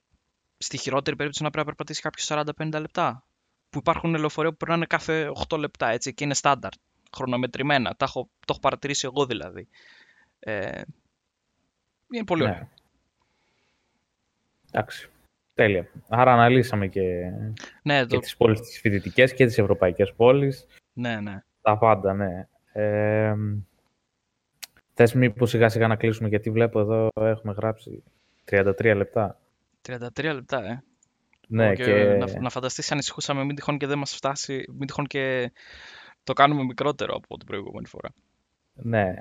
στη 0.59 0.77
χειρότερη 0.77 1.17
περίπτωση 1.17 1.43
να 1.45 1.51
πρέπει 1.51 1.67
να 1.69 1.75
περπατήσει 1.75 2.03
κάποιος 2.03 2.53
40-50 2.77 2.81
λεπτά. 2.81 3.25
Που 3.71 3.79
υπάρχουν 3.79 4.15
λεωφορεία 4.15 4.51
που 4.51 4.57
περνάνε 4.57 4.87
κάθε 4.87 5.31
8 5.49 5.59
λεπτά 5.59 5.89
έτσι 5.89 6.15
και 6.15 6.25
είναι 6.25 6.35
στάνταρ. 6.35 6.71
Χρονομετρημένα. 7.17 7.95
Τα 7.97 8.05
έχω, 8.05 8.23
το 8.39 8.47
έχω 8.49 8.61
παρατηρήσει 8.61 9.07
εγώ 9.13 9.27
δηλαδή. 9.27 9.69
Ε, 10.39 10.83
είναι 12.13 12.25
πολύ 12.25 12.43
Ναι. 12.43 12.51
ωραίο. 12.51 12.69
Εντάξει. 14.71 15.09
Τέλεια. 15.55 15.89
Άρα 16.09 16.33
αναλύσαμε 16.33 16.87
και, 16.89 17.31
Ναι, 17.83 18.01
και 18.01 18.07
το, 18.07 18.19
τις 18.19 18.37
πόλεις 18.37 18.61
τις 18.61 18.81
φοιτητικές 18.81 19.35
και 19.35 19.47
τις 19.47 19.59
ευρωπαϊκές 19.59 20.13
πόλεις. 20.17 20.67
ναι, 20.93 21.21
ναι. 21.21 21.43
Τα 21.67 21.79
πάντα, 21.79 22.15
ναι. 22.15 22.49
Ε, 22.73 23.35
θες 24.95 25.13
μήπως 25.15 25.51
σιγά 25.51 25.69
σιγά 25.69 25.87
να 25.87 25.97
κλείσουμε, 25.97 26.29
γιατί 26.29 26.51
βλέπω 26.51 26.81
εδώ 26.81 27.09
έχουμε 27.15 27.53
γράψει 27.53 28.03
33 28.51 28.93
λεπτά. 28.97 29.41
33 29.89 30.33
λεπτά, 30.35 30.65
ε. 30.65 30.83
Ναι, 31.49 31.75
και, 31.75 31.85
και, 31.85 32.05
Να, 32.05 32.41
να 32.41 32.51
φανταστείς 32.51 32.93
ανησυχούσαμε 32.93 33.45
μην 33.45 33.55
τυχόν 33.55 33.79
και 33.79 33.87
δεν 33.87 33.99
μας 33.99 34.15
φτάσει, 34.15 34.65
μην 34.73 34.87
τυχόν 34.87 35.07
και 35.07 35.53
το 36.25 36.33
κάνουμε 36.33 36.65
μικρότερο 36.65 37.15
από 37.15 37.37
την 37.37 37.47
προηγούμενη 37.47 37.87
φορά. 37.87 38.09
ναι, 38.75 39.15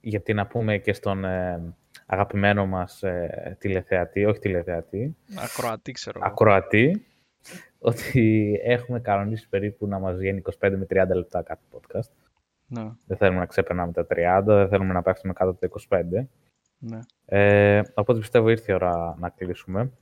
γιατί 0.00 0.34
να 0.34 0.46
πούμε 0.46 0.78
και 0.78 0.92
στον 0.92 1.24
ε, 1.24 1.74
αγαπημένο 2.06 2.66
μας 2.66 3.02
ε, 3.02 3.56
τηλεθεατή, 3.60 4.24
όχι 4.24 4.38
τηλεθεατή, 4.38 5.16
Ακροατή, 5.36 5.92
ξέρω. 5.92 6.18
εγώ. 6.18 6.28
ακροατή, 6.28 7.06
ότι 7.86 8.60
έχουμε 8.64 9.00
κανονίσει 9.00 9.48
περίπου 9.48 9.86
να 9.86 9.98
μας 9.98 10.16
βγαίνει 10.16 10.42
25 10.60 10.74
με 10.76 10.86
30 10.90 11.14
λεπτά 11.14 11.42
κάθε 11.42 11.62
podcast. 11.72 12.10
Ναι, 12.66 12.90
Δεν 13.06 13.16
θέλουμε 13.16 13.38
να 13.38 13.46
ξεπερνάμε 13.46 13.92
τα 13.92 14.06
30, 14.10 14.42
δεν 14.44 14.68
θέλουμε 14.68 14.92
να 14.92 15.02
πέφτουμε 15.02 15.32
κάτω 15.32 15.50
από 15.50 15.60
τα 15.60 15.98
25. 15.98 16.26
ναι. 16.78 16.98
Ε, 17.24 17.82
οπότε 17.94 18.18
πιστεύω 18.18 18.48
ήρθε 18.48 18.72
η 18.72 18.74
ώρα 18.74 19.16
να 19.18 19.28
κλείσουμε. 19.28 19.92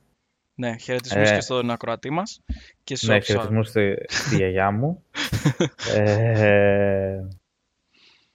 Ναι, 0.55 0.77
χαιρετισμούς 0.77 1.29
Ε, 1.29 1.35
και 1.35 1.41
στον 1.41 1.69
ακροατή 1.69 2.09
μας 2.09 2.41
και 2.83 2.95
σε 2.95 3.07
Ναι, 3.07 3.15
όσους 3.15 3.27
χαιρετισμούς 3.27 3.67
στη, 3.67 3.95
στη 4.07 4.35
γιαγιά 4.35 4.71
μου. 4.71 5.03
ε, 5.95 7.27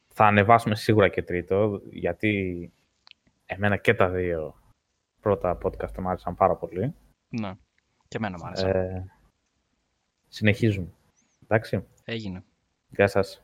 θα 0.08 0.24
ανεβάσουμε 0.26 0.74
σίγουρα 0.74 1.08
και 1.08 1.22
τρίτο, 1.22 1.80
γιατί 1.90 2.72
εμένα 3.46 3.76
και 3.76 3.94
τα 3.94 4.08
δύο 4.08 4.54
πρώτα 5.20 5.58
podcast 5.62 5.98
μου 5.98 6.08
άρεσαν 6.08 6.34
πάρα 6.34 6.56
πολύ. 6.56 6.94
Ναι, 7.28 7.52
και 8.08 8.16
εμένα 8.16 8.36
μου 8.38 8.46
άρεσε. 8.46 8.68
Ε, 8.68 9.04
συνεχίζουμε. 10.30 10.88
Εντάξει, 11.44 11.84
Έγινε. 12.04 12.42
γεια 12.90 13.06
σας. 13.06 13.42